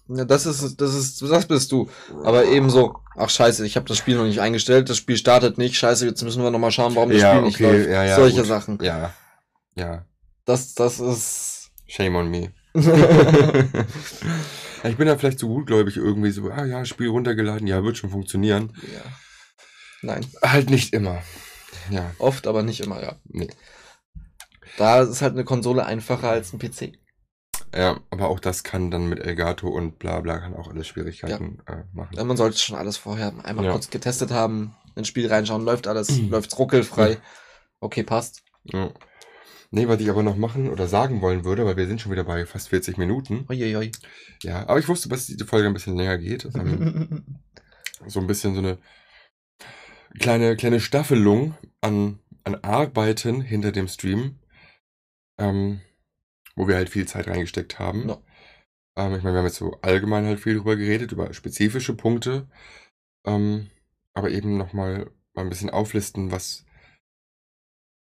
[0.09, 1.89] Ja, das ist, das ist, das bist du.
[2.25, 5.59] Aber eben so, ach scheiße, ich habe das Spiel noch nicht eingestellt, das Spiel startet
[5.59, 7.89] nicht, scheiße, jetzt müssen wir nochmal schauen, warum das Ja, Spiel nicht okay, läuft.
[7.91, 8.47] ja, ja, Solche gut.
[8.47, 8.79] Sachen.
[8.81, 9.13] Ja,
[9.75, 10.05] ja,
[10.45, 11.71] Das, das ist.
[11.89, 12.53] shame on me.
[14.85, 18.11] Ich bin da vielleicht so gutgläubig irgendwie so, ah ja, Spiel runtergeladen, ja, wird schon
[18.11, 18.73] funktionieren.
[18.83, 19.01] ja.
[20.03, 21.23] Nein, Halt nicht immer.
[21.91, 23.17] Ja, oft, aber nicht immer, ja.
[23.25, 23.49] nee.
[24.77, 26.93] Da ist halt eine Konsole einfacher als ein PC.
[27.75, 31.59] Ja, aber auch das kann dann mit Elgato und bla bla kann auch alles Schwierigkeiten
[31.67, 32.15] äh, machen.
[32.17, 33.73] Ja, Man sollte schon alles vorher einmal Ja.
[33.73, 37.19] kurz getestet haben, ins Spiel reinschauen, läuft alles, läuft's ruckelfrei.
[37.81, 38.43] Okay, passt.
[38.65, 38.91] Ja.
[39.71, 42.25] Nee, was ich aber noch machen oder sagen wollen würde, weil wir sind schon wieder
[42.25, 43.45] bei fast 40 Minuten.
[43.51, 43.93] Uiuiui.
[44.43, 46.47] Ja, aber ich wusste, dass die Folge ein bisschen länger geht.
[46.55, 47.43] Ähm,
[48.07, 48.79] so ein bisschen so eine
[50.19, 54.39] kleine, kleine Staffelung an, an Arbeiten hinter dem Stream,
[55.39, 55.81] ähm,
[56.57, 58.09] wo wir halt viel Zeit reingesteckt haben.
[58.09, 58.19] Ja.
[58.97, 62.49] Ähm, ich meine, wir haben jetzt so allgemein halt viel drüber geredet, über spezifische Punkte,
[63.27, 63.71] ähm,
[64.15, 66.65] aber eben nochmal mal ein bisschen auflisten, was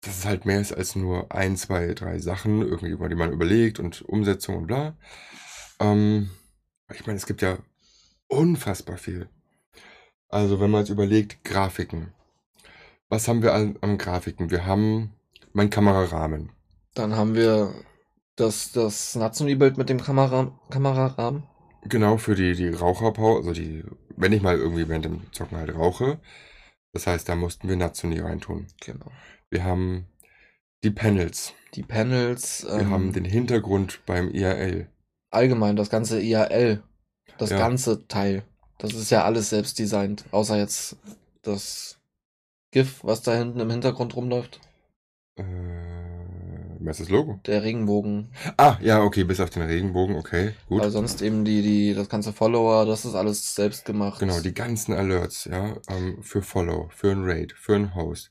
[0.01, 3.33] dass es halt mehr ist als nur ein, zwei, drei Sachen, irgendwie, über die man
[3.33, 4.97] überlegt und Umsetzung und bla.
[5.81, 6.31] Ähm,
[6.93, 7.59] ich meine, es gibt ja
[8.29, 9.29] unfassbar viel.
[10.29, 12.13] Also, wenn man jetzt überlegt, Grafiken.
[13.09, 14.51] Was haben wir an, an Grafiken?
[14.51, 15.15] Wir haben
[15.53, 16.51] meinen Kamerarahmen.
[16.95, 17.73] Dann haben wir
[18.37, 21.45] das, das Natsuni-Bild mit dem Kamera, Kamerarahmen.
[21.83, 23.85] Genau, für die, die Raucherpause, also die,
[24.17, 26.21] wenn ich mal irgendwie während dem Zocken halt rauche.
[26.93, 28.67] Das heißt, da mussten wir Natsuni reintun.
[28.81, 29.11] Genau.
[29.51, 30.07] Wir haben
[30.85, 31.55] die Panels.
[31.75, 32.65] Die Panels.
[32.65, 34.89] Wir ähm, haben den Hintergrund beim IRL.
[35.31, 36.83] allgemein das ganze IAL.
[37.39, 37.59] Das Ja.
[37.59, 38.45] ganze Teil.
[38.79, 40.25] Das ist ja alles selbst designt.
[40.31, 40.97] Außer jetzt
[41.43, 41.99] das
[42.71, 44.61] GIF, was da hinten im Hintergrund rumläuft.
[45.37, 45.43] Äh,
[46.81, 47.41] was ist das Logo?
[47.47, 48.31] Der Regenbogen.
[48.57, 50.81] Ah, ja, okay, bis auf den Regenbogen, okay, gut.
[50.81, 54.21] Weil sonst eben die, die, das ganze Follower, das ist alles selbst gemacht.
[54.21, 58.31] Genau, die ganzen Alerts, ja, ähm, für Follow, für ein Raid, für ein Host,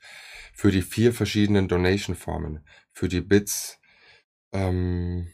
[0.54, 3.80] für die vier verschiedenen Donation-Formen, für die Bits,
[4.54, 5.28] ähm,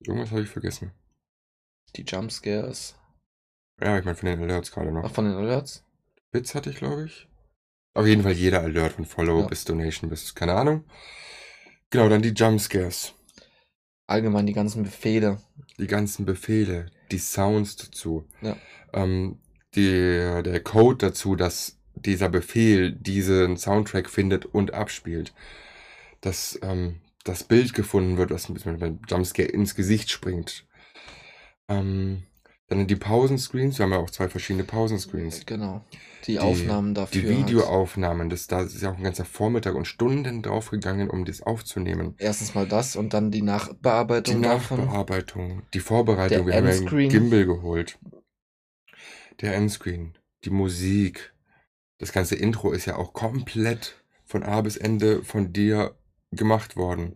[0.00, 0.92] irgendwas habe ich vergessen.
[1.96, 2.94] Die Jumpscares.
[3.80, 5.14] Ja, ich meine von den Alerts gerade Ach, noch.
[5.14, 5.84] von den Alerts?
[6.30, 7.28] Bits hatte ich, glaube ich.
[7.94, 9.46] Auf jeden Fall jeder Alert von Follow Ja.
[9.46, 10.84] bis Donation bis, keine Ahnung.
[11.90, 13.14] Genau, dann die Jumpscares,
[14.06, 15.40] Allgemein die ganzen Befehle.
[15.78, 18.26] die ganzen Befehle, die Sounds dazu.
[18.42, 18.56] Ja.
[18.92, 19.38] ähm,
[19.74, 25.32] die, der Code dazu, dass dieser Befehl diesen Soundtrack findet und abspielt.
[26.20, 30.66] Dass ähm, das Bild gefunden wird, was ein bisschen beim Jumpscare ins Gesicht springt.
[31.68, 32.22] Ähm,
[32.68, 35.44] dann die Pausenscreens, wir haben ja auch zwei verschiedene Pausenscreens.
[35.46, 35.84] Genau.
[36.26, 37.20] Die, Die- Aufnahmen dafür.
[37.22, 37.38] Die halt.
[37.46, 42.14] Videoaufnahmen, das, da ist ja auch ein ganzer Vormittag und Stunden draufgegangen, um das aufzunehmen.
[42.18, 44.78] Erstens mal das und dann die Die Nachbearbeitung davon.
[44.86, 47.08] Nachbearbeitung, die Vorbereitung, Der wir haben ja einen.
[47.10, 47.98] Gimbal geholt.
[49.42, 51.34] Der Endscreen, die Musik.
[51.98, 55.94] Das ganze Intro ist ja auch komplett von A bis Ende von dir
[56.32, 57.14] gemacht worden.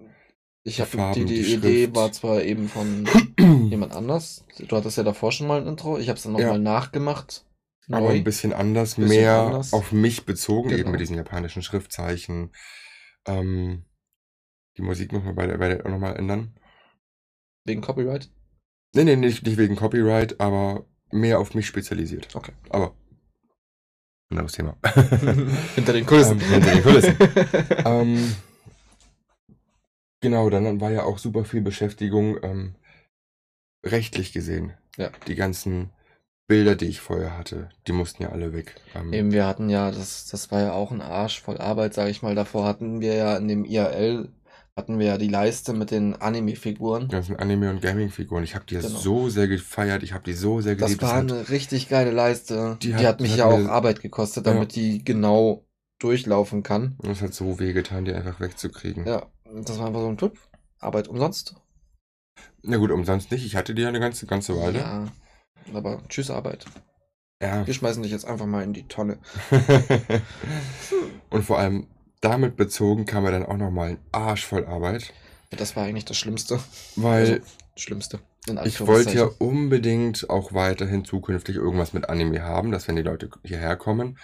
[0.64, 3.08] Ich habe die, die, die Idee war zwar eben von
[3.78, 4.44] jemand anders.
[4.58, 5.98] Du hattest ja davor schon mal ein Intro.
[5.98, 6.42] Ich habe es dann Ja.
[6.46, 7.44] nochmal nachgemacht.
[7.90, 8.16] Aber Neu.
[8.16, 9.72] ein bisschen anders, Bisschen mehr anders.
[9.72, 10.90] auf mich bezogen, eben Genau.
[10.90, 12.52] mit diesen japanischen Schriftzeichen.
[13.26, 13.84] Ähm,
[14.76, 16.54] die Musik muss man bei der, bei der auch nochmal ändern.
[17.64, 18.30] Wegen Copyright.
[18.94, 22.34] Nee, nee, nicht, nicht wegen Copyright, aber mehr auf mich spezialisiert.
[22.36, 22.52] Okay.
[22.70, 22.94] Aber
[24.30, 24.76] anderes Thema.
[25.74, 26.38] Hinter den Kulissen.
[26.40, 27.16] Ähm, hinter den Kulissen.
[27.86, 28.34] ähm,
[30.20, 32.74] Genau, dann war ja auch super viel Beschäftigung ähm,
[33.84, 34.72] rechtlich gesehen.
[34.96, 35.10] Ja.
[35.26, 35.90] Die ganzen
[36.46, 38.74] Bilder, die ich vorher hatte, die mussten ja alle weg.
[38.94, 42.10] Ähm, Eben, wir hatten ja, das, das war ja auch ein Arsch voll Arbeit, sage
[42.10, 42.34] ich mal.
[42.34, 44.30] Davor hatten wir ja in dem IRL,
[44.74, 47.08] hatten wir ja die Leiste mit den Anime-Figuren.
[47.08, 48.44] Die ganzen Anime- und Gaming-Figuren.
[48.44, 48.96] Ich habe die ja Genau.
[48.98, 51.02] so sehr gefeiert, ich habe die so sehr Das geliebt.
[51.02, 52.78] war hat- eine richtig geile Leiste.
[52.82, 54.54] Die Die, hat- hat, mich hat ja auch Arbeit gekostet, Ja.
[54.54, 55.66] damit die genau
[55.98, 56.96] durchlaufen kann.
[57.02, 59.04] es hat so wehgetan, die einfach wegzukriegen.
[59.06, 59.26] Ja,
[59.62, 60.38] das war einfach so ein Tipp.
[60.78, 61.56] Arbeit umsonst.
[62.62, 63.44] Na gut, umsonst nicht.
[63.44, 64.78] Ich hatte die ja eine ganze, ganze Weile.
[64.78, 65.06] Ja,
[65.72, 66.64] aber tschüss Arbeit.
[67.40, 67.66] Ja.
[67.66, 69.18] Wir schmeißen dich jetzt einfach mal in die Tonne.
[71.30, 71.86] und vor allem
[72.20, 75.12] damit bezogen kam mir dann auch nochmal ein Arsch voll Arbeit.
[75.50, 76.58] Das war eigentlich das Schlimmste.
[76.96, 77.46] Weil Also,
[77.76, 78.20] Schlimmste.
[78.64, 83.30] Ich wollte ja unbedingt auch weiterhin zukünftig irgendwas mit Anime haben, dass wenn die Leute
[83.44, 84.18] hierher kommen,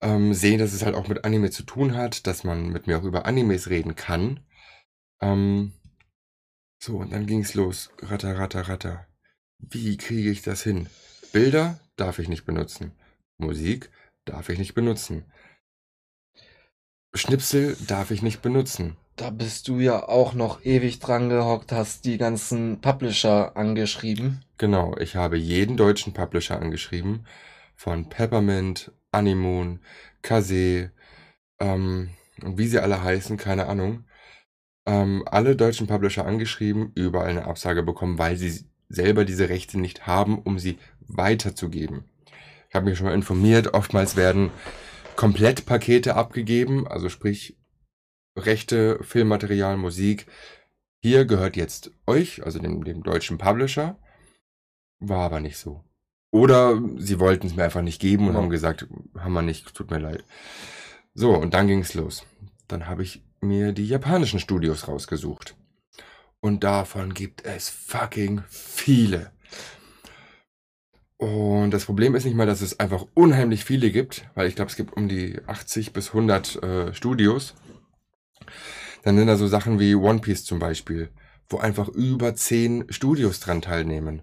[0.00, 2.98] ähm, sehen, dass es halt auch mit Anime zu tun hat, dass man mit mir
[2.98, 4.40] auch über Animes reden kann.
[5.20, 5.72] Ähm,
[6.78, 7.90] so, und dann ging's los.
[8.02, 9.06] Ratter, ratter, ratter.
[9.58, 10.88] Wie kriege ich das hin?
[11.32, 12.92] Bilder darf ich nicht benutzen.
[13.36, 13.90] Musik
[14.24, 15.24] darf ich nicht benutzen.
[17.14, 18.96] Schnipsel darf ich nicht benutzen.
[19.16, 24.44] Da bist du ja auch noch ewig dran gehockt, hast die ganzen Publisher angeschrieben.
[24.58, 27.26] Genau, ich habe jeden deutschen Publisher angeschrieben.
[27.74, 29.80] Von Peppermint, Animoon,
[30.22, 30.92] Kase,
[31.58, 32.10] ähm,
[32.42, 34.04] und wie sie alle heißen, keine Ahnung.
[34.88, 40.06] Ähm, alle deutschen Publisher angeschrieben, überall eine Absage bekommen, weil sie selber diese Rechte nicht
[40.06, 42.04] haben, um sie weiterzugeben.
[42.70, 44.50] Ich habe mich schon mal informiert, oftmals werden
[45.14, 47.58] Komplettpakete abgegeben, also sprich
[48.34, 50.26] Rechte, Filmmaterial, Musik.
[51.02, 53.98] Hier gehört jetzt euch, also dem, dem deutschen Publisher.
[55.00, 55.84] War aber nicht so.
[56.30, 58.28] Oder sie wollten es mir einfach nicht geben
[63.40, 65.56] mir die japanischen Studios rausgesucht.
[66.40, 69.32] Und davon gibt es fucking viele.
[71.16, 74.70] Und das Problem ist nicht mal, dass es einfach unheimlich viele gibt, weil ich glaube,
[74.70, 77.54] es gibt um die 80 bis 100 äh, Studios.
[79.02, 81.10] Dann sind da so Sachen wie One Piece zum Beispiel,
[81.48, 84.22] wo einfach über 10 Studios dran teilnehmen.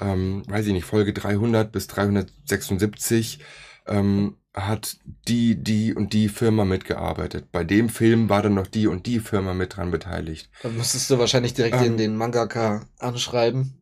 [0.00, 3.40] Ähm, weiß ich nicht, Folge 300 bis 376
[3.86, 4.98] ähm, hat
[5.28, 7.50] die, die und die Firma mitgearbeitet.
[7.52, 10.50] Bei dem Film war dann noch die und die Firma mit dran beteiligt.
[10.60, 11.82] Dann müsstest du wahrscheinlich direkt Ähm.
[11.82, 13.74] den, den Mangaka anschreiben,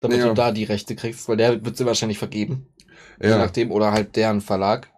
[0.00, 0.28] damit Ja.
[0.28, 2.68] du da die Rechte kriegst, weil der wird sie wahrscheinlich vergeben.
[3.22, 4.88] Je Ja, nachdem, oder halt deren Verlag.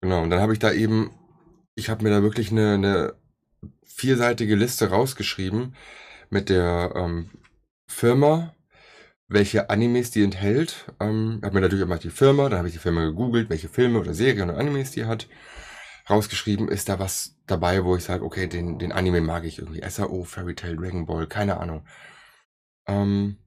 [0.00, 0.22] genau.
[0.22, 1.10] Und dann habe ich da eben,
[1.74, 3.14] ich habe mir da wirklich eine, eine
[3.84, 5.76] vierseitige Liste rausgeschrieben
[6.30, 7.30] mit der ähm,
[7.88, 8.55] Firma,
[9.28, 10.86] welche Animes die enthält.
[11.00, 13.98] Ähm, habe mir natürlich immer die Firma, dann habe ich die Firma gegoogelt, welche Filme
[13.98, 15.28] oder Serien oder Animes die hat.
[16.08, 19.82] Rausgeschrieben, ist da was dabei, wo ich sage, okay, den, den Anime mag ich irgendwie.
[19.88, 21.84] SAO, Fairy Tail, Dragon Ball, keine Ahnung.
[22.86, 23.38] Ähm,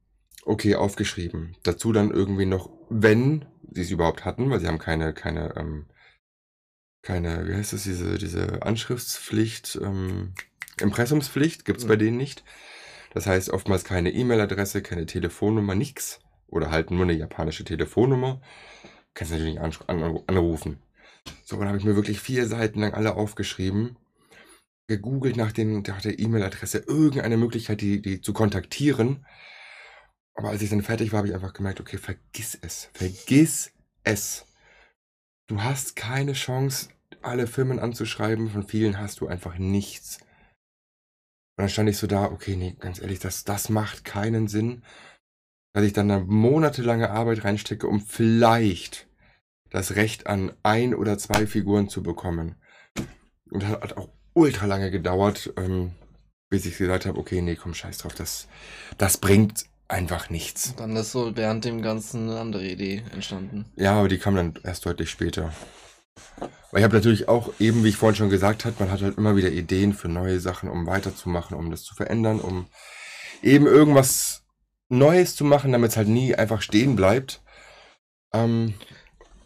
[0.43, 1.55] okay, aufgeschrieben.
[1.63, 5.85] Dazu dann irgendwie noch, wenn sie es überhaupt hatten, weil sie haben keine, keine, ähm,
[7.01, 10.33] keine, wie heißt das, diese, diese Anschriftspflicht, ähm,
[10.81, 11.99] Impressumspflicht gibt's bei Mhm.
[11.99, 12.43] denen nicht.
[13.13, 16.19] Das heißt oftmals keine E-Mail-Adresse, keine Telefonnummer, nix.
[16.47, 18.41] Oder halt nur eine japanische Telefonnummer.
[19.13, 20.81] Kannst natürlich nicht anrufen.
[21.43, 23.97] So, dann habe ich mir wirklich vier Seiten lang alle aufgeschrieben,
[24.87, 29.25] gegoogelt nach, den, nach der E-Mail-Adresse, irgendeine Möglichkeit, die, die zu kontaktieren.
[30.33, 32.89] Aber als ich dann fertig war, habe ich einfach gemerkt, okay, vergiss es.
[32.93, 33.71] Vergiss
[34.03, 34.45] es.
[35.47, 36.89] Du hast keine Chance,
[37.21, 38.49] alle Firmen anzuschreiben.
[38.49, 40.19] Von vielen hast du einfach nichts.
[41.59, 44.81] Und dann stand ich so da, okay, nee, ganz ehrlich, das, das macht keinen Sinn.
[45.73, 49.09] Dass ich dann eine monatelange Arbeit reinstecke, um vielleicht
[49.69, 52.55] das Recht an ein oder zwei Figuren zu bekommen.
[53.51, 55.91] Und das hat auch ultra lange gedauert, ähm,
[56.49, 58.47] bis ich gesagt habe, okay, nee, komm, scheiß drauf, das,
[58.97, 60.75] das bringt einfach nichts.
[60.77, 63.65] Dann ist so während dem Ganzen eine andere Idee entstanden.
[63.75, 65.53] Ja, aber die kam dann erst deutlich später.
[66.71, 69.17] Weil ich habe natürlich auch, eben wie ich vorhin schon gesagt habe, man hat halt
[69.17, 72.67] immer wieder Ideen für neue Sachen, um weiterzumachen, um das zu verändern, um
[73.41, 74.43] eben irgendwas
[74.89, 77.41] Neues zu machen, damit es halt nie einfach stehen bleibt.
[78.33, 78.75] Ähm,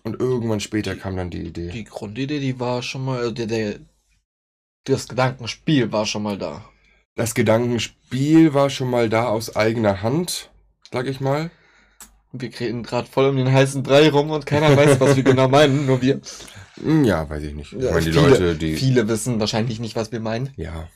[0.03, 1.69] und irgendwann später kam dann die Idee.
[1.69, 3.80] Die Grundidee, die war schon mal, äh, der, der,
[4.84, 6.69] das Gedankenspiel war schon mal da.
[7.15, 10.51] Das Gedankenspiel war schon mal da aus eigener Hand,
[10.91, 11.51] sag ich mal.
[12.36, 15.48] Wir reden gerade voll um den heißen Brei rum und keiner weiß, was wir genau
[15.48, 16.20] meinen, nur wir.
[16.82, 17.74] Hm, Ja, weiß ich nicht.
[17.74, 18.76] Ich Ja, meine, die viele, Leute, die.
[18.76, 20.50] viele wissen wahrscheinlich nicht, was wir meinen.
[20.56, 20.90] Ja.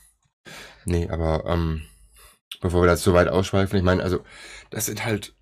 [0.84, 1.82] Nee, aber ähm,
[2.60, 4.20] bevor wir das so weit ausschweifen, ich meine, also,
[4.70, 5.34] das sind halt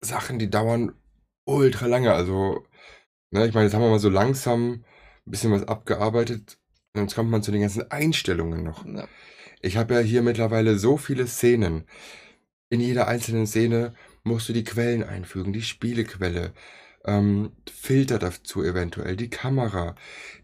[0.00, 0.92] Sachen, die dauern
[1.44, 2.12] ultra lange.
[2.12, 2.64] Also,
[3.30, 4.84] ne, ich meine, jetzt haben wir mal so langsam
[5.26, 6.58] ein bisschen was abgearbeitet.
[6.94, 8.84] Und jetzt kommt man zu den ganzen Einstellungen noch.
[8.86, 9.08] Ja.
[9.60, 11.86] Ich habe ja hier mittlerweile so viele Szenen.
[12.70, 13.94] In jeder einzelnen Szene
[14.24, 16.52] musst du die Quellen einfügen, die Spielequelle,
[17.04, 19.94] ähm, Filter dazu eventuell, die Kamera,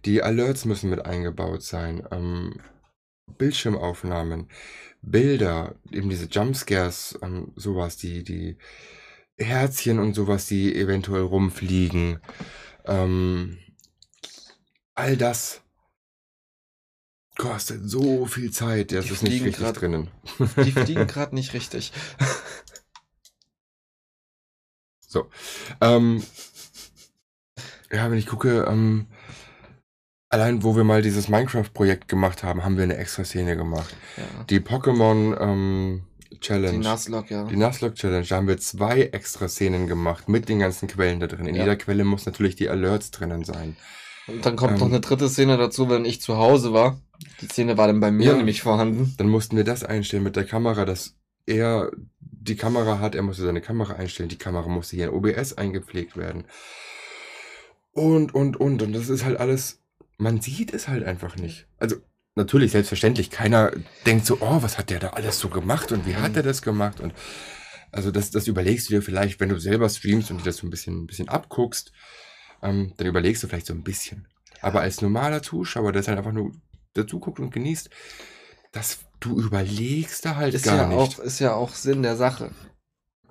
[0.05, 2.61] die Alerts müssen mit eingebaut sein, ähm,
[3.39, 4.49] Bildschirmaufnahmen,
[5.03, 8.59] Bilder, eben diese Jumpscares, ähm, sowas, die, die
[9.39, 12.21] Herzchen und sowas, die eventuell rumfliegen.
[12.85, 13.57] Ähm,
[14.95, 15.63] all das
[17.39, 18.93] kostet so viel Zeit.
[18.93, 20.11] Das Die ist nicht richtig grad- drinnen.
[20.63, 21.93] Die fliegen gerade nicht richtig.
[25.81, 26.23] Ähm,
[27.93, 29.07] ja, wenn ich gucke, ähm,
[30.29, 33.95] allein wo wir mal dieses Minecraft-Projekt gemacht haben, haben wir eine extra Szene gemacht.
[34.17, 34.45] Ja.
[34.45, 36.03] Die Pokémon ähm,
[36.41, 36.79] Challenge.
[36.81, 37.45] Die Nuzlocke, ja.
[37.45, 41.27] Die Nuzlocke Challenge, da haben wir zwei extra Szenen gemacht mit den ganzen Quellen da
[41.27, 41.47] drin.
[41.47, 41.63] In Ja.
[41.63, 43.77] jeder Quelle muss natürlich die Alerts drinnen sein.
[44.29, 47.01] Und dann kommt Ähm, noch eine dritte Szene dazu, wenn ich zu Hause war.
[47.41, 48.37] Die Szene war dann bei mir Ja.
[48.37, 49.15] nämlich vorhanden.
[49.19, 51.91] Dann mussten wir das einstellen mit der Kamera, dass er
[52.41, 56.17] die Kamera hat, er musste seine Kamera einstellen, die Kamera musste hier in OBS eingepflegt
[56.17, 56.45] werden.
[57.93, 58.83] Und, und, und.
[58.83, 59.83] Und das ist halt alles,
[60.17, 61.67] man sieht es halt einfach nicht.
[61.79, 61.97] Also,
[62.35, 63.73] natürlich, selbstverständlich, keiner
[64.07, 66.37] denkt so, oh, was hat der da alles so gemacht und wie hat Mhm.
[66.39, 67.01] er das gemacht?
[67.01, 67.13] Und
[67.93, 70.67] also das, das überlegst du dir vielleicht, wenn du selber streamst und dir das so
[70.67, 71.93] ein bisschen, ein bisschen abguckst,
[72.63, 74.29] ähm, dann überlegst du vielleicht so ein bisschen.
[74.63, 76.53] Aber als normaler Zuschauer, der es halt einfach nur
[76.95, 77.91] dazu guckt und genießt,
[78.73, 80.97] das, du überlegst da halt Ist gar ja, nicht.
[80.97, 82.53] auch, ist ja auch Sinn der Sache.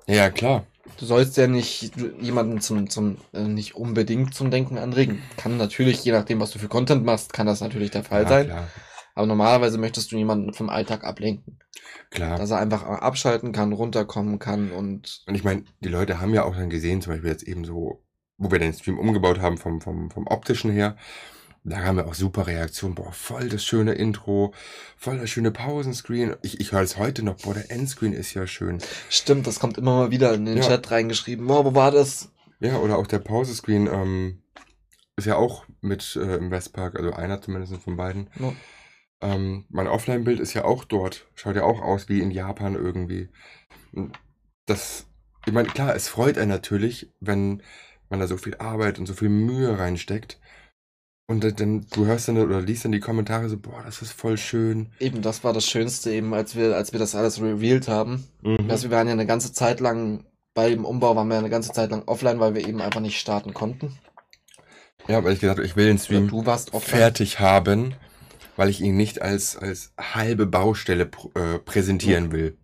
[0.07, 0.65] Ja, klar.
[0.97, 5.23] Du sollst ja nicht jemanden zum, zum äh, nicht unbedingt zum Denken anregen.
[5.37, 8.27] Kann natürlich, je nachdem, was du für Content machst, kann das natürlich der Fall ja,
[8.27, 8.45] sein.
[8.45, 8.73] Klar,
[9.15, 11.59] Aber normalerweise möchtest du jemanden vom Alltag ablenken.
[12.09, 12.37] klar.
[12.37, 16.43] Dass er einfach abschalten kann, runterkommen kann und Und ich meine, die Leute haben ja
[16.43, 18.03] auch dann gesehen, zum Beispiel jetzt eben so,
[18.37, 20.97] wo wir den Stream umgebaut haben vom, vom, vom optischen her,
[21.63, 22.95] da haben wir auch super Reaktionen.
[22.95, 24.53] Boah, voll das schöne Intro,
[24.97, 26.35] voll das schöne Pausenscreen.
[26.41, 28.79] Ich, ich höre es heute noch, boah, der Endscreen ist ja schön.
[29.09, 30.63] stimmt, das kommt immer mal wieder in den Ja.
[30.63, 31.49] Chat reingeschrieben.
[31.49, 32.31] Oh, wo war das?
[32.59, 34.41] Ja, oder auch der Pausescreen ähm,
[35.15, 38.29] ist ja auch mit äh, im Westpark, also einer zumindest von beiden.
[38.37, 38.55] No.
[39.21, 41.27] Ähm, mein Offline-Bild ist ja auch dort.
[41.35, 43.29] Schaut ja auch aus wie in Japan irgendwie.
[44.65, 45.05] Das,
[45.45, 47.61] ich meine, klar, es freut einen natürlich, wenn
[48.09, 50.39] man da so viel Arbeit und so viel Mühe reinsteckt.
[51.29, 54.35] Und dann- du hörst dann oder liest dann die Kommentare so, boah, das ist voll
[54.35, 54.89] schön.
[54.99, 58.27] Eben, das war das Schönste eben, als wir, als wir das alles revealed haben.
[58.41, 58.65] Mhm.
[58.67, 60.25] Also wir waren ja eine ganze Zeit lang,
[60.55, 63.19] bei dem Umbau waren wir eine ganze Zeit lang offline, weil wir eben einfach nicht
[63.19, 63.95] starten konnten.
[65.07, 66.97] Ja, weil ich gesagt habe, ich will den Stream du warst offline.
[66.99, 67.93] fertig haben,
[68.55, 72.57] weil ich ihn nicht als, als halbe Baustelle pr äh, präsentieren will.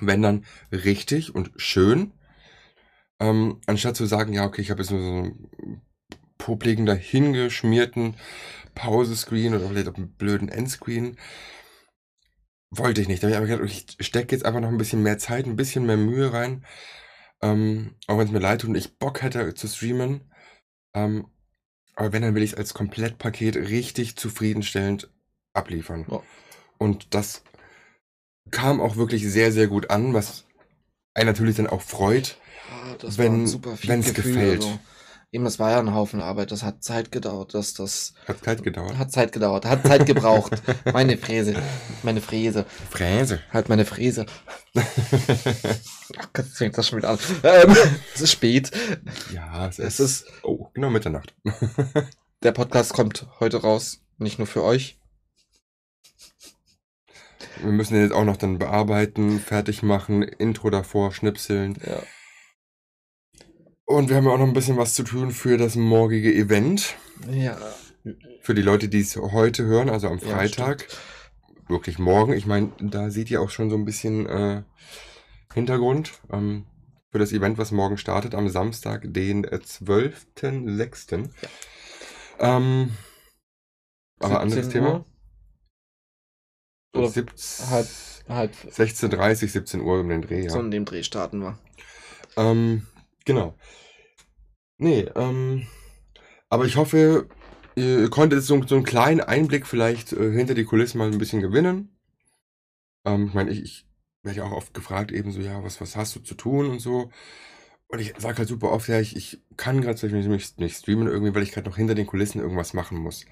[0.00, 2.12] Wenn dann richtig und schön,
[3.20, 5.82] ähm, anstatt zu sagen, ja, okay, ich habe jetzt nur so einen
[6.40, 8.16] popligen, dahingeschmierten
[8.74, 11.16] Pause-Screen oder vielleicht auch einen blöden Endscreen.
[12.70, 13.22] Wollte ich nicht.
[13.22, 15.56] Da habe ich einfach gedacht, ich stecke jetzt einfach noch ein bisschen mehr Zeit, ein
[15.56, 16.64] bisschen mehr Mühe rein.
[17.42, 20.30] Ähm, auch wenn es mir leid tut und ich Bock hätte zu streamen.
[20.94, 21.26] Ähm,
[21.96, 25.10] aber wenn, dann will ich es als Komplettpaket richtig zufriedenstellend
[25.52, 26.06] abliefern.
[26.10, 26.22] Ja.
[26.78, 27.42] Und das
[28.50, 30.46] kam auch wirklich sehr, sehr gut an, was
[31.14, 32.38] einen natürlich dann auch freut.
[32.70, 34.62] Ja, das wenn- Gefühl, gefällt.
[34.62, 34.78] Also.
[35.32, 36.50] Eben, das war ja ein Haufen Arbeit.
[36.50, 37.54] Das hat Zeit gedauert.
[37.54, 38.98] Das, das Hat Zeit gedauert.
[38.98, 39.64] hat Zeit gedauert.
[39.64, 40.60] Hat Zeit gebraucht.
[40.92, 41.54] meine Fräse.
[42.02, 42.66] Meine Fräse.
[42.90, 43.40] Fräse.
[43.52, 44.26] Halt meine Fräse.
[44.74, 47.18] Ach Gott, jetzt fängt das schon wieder an.
[47.44, 47.76] Ähm,
[48.14, 48.72] es ist spät.
[49.32, 50.22] ja, es, Es ist.
[50.22, 51.32] ist, Oh, genau Mitternacht.
[52.42, 54.00] der Podcast kommt heute raus.
[54.18, 54.98] Nicht nur für euch.
[57.62, 61.78] Wir müssen den jetzt auch noch dann bearbeiten, fertig machen, Intro davor, schnipseln.
[61.86, 62.02] Ja.
[63.90, 66.94] Und wir haben ja auch noch ein bisschen was zu tun für das morgige Event.
[67.28, 67.58] Ja.
[68.40, 70.86] Für die Leute, die es heute hören, also am Ja, Freitag.
[71.66, 72.32] wirklich morgen.
[72.34, 74.62] Ich meine, da seht ihr auch schon so ein bisschen äh,
[75.52, 76.66] Hintergrund ähm,
[77.10, 81.28] für das Event, was morgen startet, am Samstag, den äh, 12.06.
[82.38, 82.96] Ähm,
[84.20, 84.92] aber anderes 17 Thema.
[84.98, 85.04] Uhr?
[86.94, 87.88] Oder 17, halb-
[88.28, 90.50] halb 16.30, 17 Uhr um den Dreh, ja.
[90.50, 91.58] so in dem Dreh starten wir.
[92.36, 92.86] Ähm,
[93.24, 93.56] genau.
[94.78, 95.66] Nee, ähm,
[96.48, 97.28] aber ich hoffe,
[97.76, 101.40] ihr konntet so, so einen kleinen Einblick vielleicht äh, hinter die Kulissen mal ein bisschen
[101.40, 101.96] gewinnen.
[103.04, 103.86] Ähm, ich meine, ich, ich
[104.22, 106.80] werde ja auch oft gefragt, eben so, ja, was, was hast du zu tun und
[106.80, 107.10] so.
[107.88, 110.76] Und ich sage halt super oft, ja, ich, ich kann gerade zum Beispiel nicht, nicht
[110.76, 113.26] streamen irgendwie, weil ich gerade noch hinter den Kulissen irgendwas machen muss.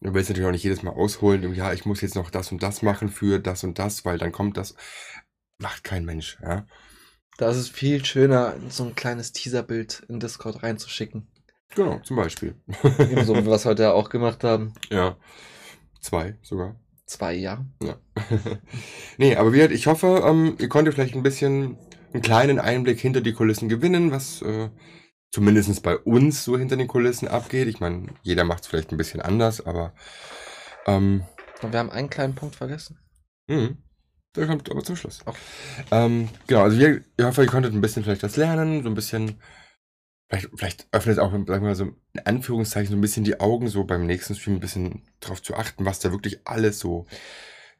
[0.00, 2.62] Du willst natürlich auch nicht jedes Mal ausholen, ja, ich muss jetzt noch das und
[2.62, 4.74] das machen für das und das, weil dann kommt das.
[5.58, 6.66] Macht kein Mensch, ja.
[7.42, 11.26] Da ist es viel schöner, so ein kleines Teaserbild in Discord reinzuschicken.
[11.74, 12.54] Genau, zum Beispiel.
[13.00, 14.74] Ebenso wie wir es heute ja auch gemacht haben.
[14.90, 15.16] Ja.
[16.00, 16.76] Zwei sogar.
[17.06, 17.66] zwei, ja.
[17.82, 17.96] Ja.
[19.18, 21.78] nee, aber wie ich hoffe, ähm, ihr konntet vielleicht ein bisschen
[22.12, 24.70] einen kleinen Einblick hinter die Kulissen gewinnen, was äh,
[25.32, 27.66] zumindest bei uns so hinter den Kulissen abgeht.
[27.66, 29.94] Ich meine, jeder macht es vielleicht ein bisschen anders, aber
[30.86, 31.24] ähm,
[31.60, 33.00] Und wir haben einen kleinen Punkt vergessen.
[33.48, 33.70] mh,
[34.36, 35.20] der kommt aber zum Schluss.
[35.24, 35.38] Okay.
[35.90, 38.94] Ähm, genau, also wir, ich hoffe, ihr konntet ein bisschen vielleicht das lernen, so ein
[38.94, 39.40] bisschen,
[40.28, 43.68] vielleicht, vielleicht öffnet auch, sagen wir mal so, in Anführungszeichen, so ein bisschen die Augen,
[43.68, 47.06] so beim nächsten Stream ein bisschen drauf zu achten, was da wirklich alles so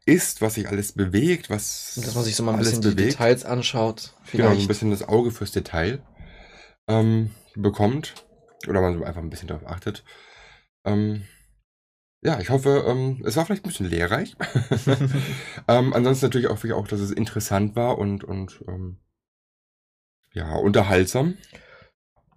[0.04, 2.88] ist, was sich alles bewegt, was Und dass man sich so mal ein bisschen die
[2.88, 3.12] bewegt.
[3.12, 4.14] Details anschaut.
[4.32, 4.60] Genau, so Vielleicht.
[4.62, 6.02] ein bisschen das Auge fürs Detail
[6.88, 8.14] ähm, bekommt.
[8.68, 10.04] Oder man so einfach ein bisschen darauf achtet.
[10.84, 11.22] Ähm,
[12.22, 14.36] ja, ich hoffe, ähm, es war vielleicht ein bisschen lehrreich.
[15.68, 18.98] ähm, ansonsten natürlich ich auch, dass es interessant war und, und ähm,
[20.32, 21.36] ja, unterhaltsam.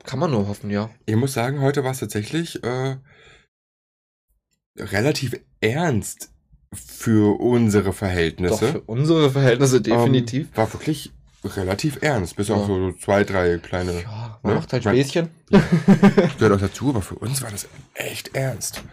[0.03, 0.89] Kann man nur hoffen, ja.
[1.05, 2.97] Ich muss sagen, heute war es tatsächlich äh,
[4.77, 6.31] relativ ernst
[6.73, 8.67] für unsere Doch Verhältnisse.
[8.67, 10.47] für unsere Verhältnisse definitiv.
[10.47, 11.13] Ähm, war wirklich
[11.43, 12.67] relativ ernst, bis auf Ja.
[12.67, 14.59] so zwei, drei kleine ja, man ne?
[14.59, 15.29] macht halt Späßchen.
[15.49, 18.83] gehört auch dazu, aber für uns war das echt ernst.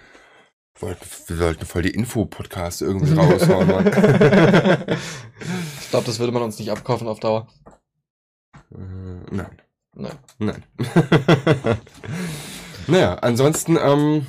[0.80, 3.86] Wir sollten voll die Info-Podcasts irgendwie raushauen, Mann.
[5.80, 7.46] ich glaube, das würde man uns nicht abkaufen auf Dauer.
[8.74, 8.78] äh,
[9.30, 9.62] nein,
[9.94, 10.18] Nein.
[10.38, 10.64] nein.
[12.86, 14.26] naja, ansonsten, ähm,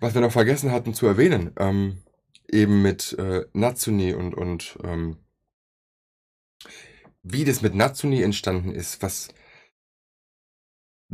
[0.00, 2.02] was wir noch vergessen hatten zu erwähnen, ähm,
[2.48, 5.18] eben mit äh, Natsuni und, und ähm,
[7.22, 9.28] wie das mit Natsuni entstanden ist, was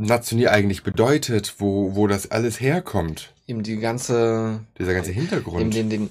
[0.01, 5.59] Natsuni eigentlich bedeutet, wo, wo das alles herkommt, Eben die ganze, dieser ganze Hintergrund.
[5.61, 6.09] eben den, den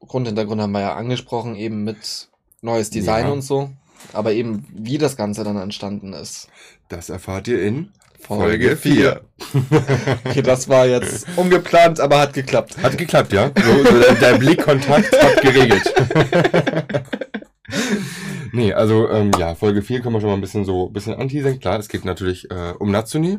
[0.00, 2.28] Grundhintergrund haben wir ja angesprochen, eben mit
[2.60, 3.32] neues Design Ja.
[3.32, 3.70] und so.
[4.12, 6.48] Aber eben, wie das Ganze dann entstanden ist.
[6.88, 9.20] Das erfahrt ihr in Folge Folge 4.
[10.26, 12.76] Okay, das war jetzt ungeplant, aber hat geklappt.
[12.82, 13.50] Hat geklappt, ja?
[13.56, 15.94] So, so der, der Blickkontakt hat geregelt.
[18.54, 21.14] nee, also ähm, ja, Folge 4 können wir schon mal ein bisschen so ein bisschen
[21.14, 21.60] anteasern.
[21.60, 23.38] Klar, es geht natürlich äh, um Natsuni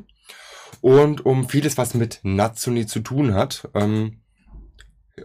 [0.81, 3.69] und um vieles, was mit Natsuni zu tun hat.
[3.73, 4.21] Ähm,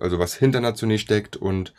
[0.01, 1.75] also was hinter Natsuni steckt und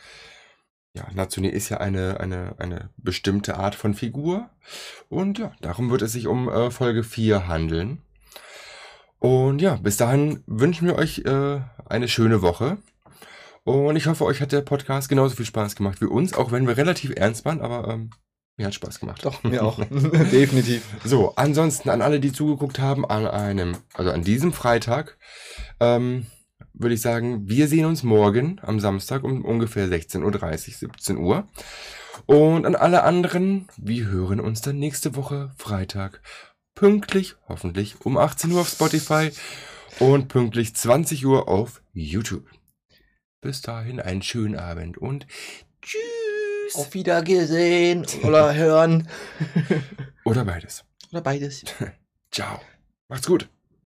[0.94, 4.50] ja, Natsuni ist ja eine, eine, eine bestimmte Art von Figur.
[5.08, 8.02] Und ja, darum wird es sich um äh, Folge 4 handeln.
[9.18, 12.78] Und ja, bis dahin wünschen wir euch äh, eine schöne Woche.
[13.64, 16.66] Und ich hoffe, euch hat der Podcast genauso viel Spaß gemacht wie uns, auch wenn
[16.66, 18.10] wir relativ ernst waren, aber ähm,
[18.56, 19.24] mir hat Spaß gemacht.
[19.24, 19.78] Doch, mir auch.
[20.32, 20.82] Definitiv.
[21.04, 25.16] So, ansonsten an alle, die zugeguckt haben, an einem, also an diesem Freitag,
[25.80, 26.26] ähm,
[26.74, 31.48] würde ich sagen, wir sehen uns morgen am Samstag um ungefähr 16.30 Uhr, 17 Uhr.
[32.26, 36.20] Und an alle anderen, wir hören uns dann nächste Woche Freitag
[36.74, 39.30] pünktlich, hoffentlich um 18 Uhr auf Spotify
[39.98, 42.44] und pünktlich 20 Uhr auf YouTube.
[43.42, 45.26] Bis dahin einen schönen Abend und
[45.82, 46.76] tschüss.
[46.76, 49.08] Auf Wiedergesehen oder hören.
[50.24, 50.84] Oder beides.
[51.10, 51.64] Oder beides.
[52.30, 52.60] Ciao.
[53.08, 53.48] Macht's gut.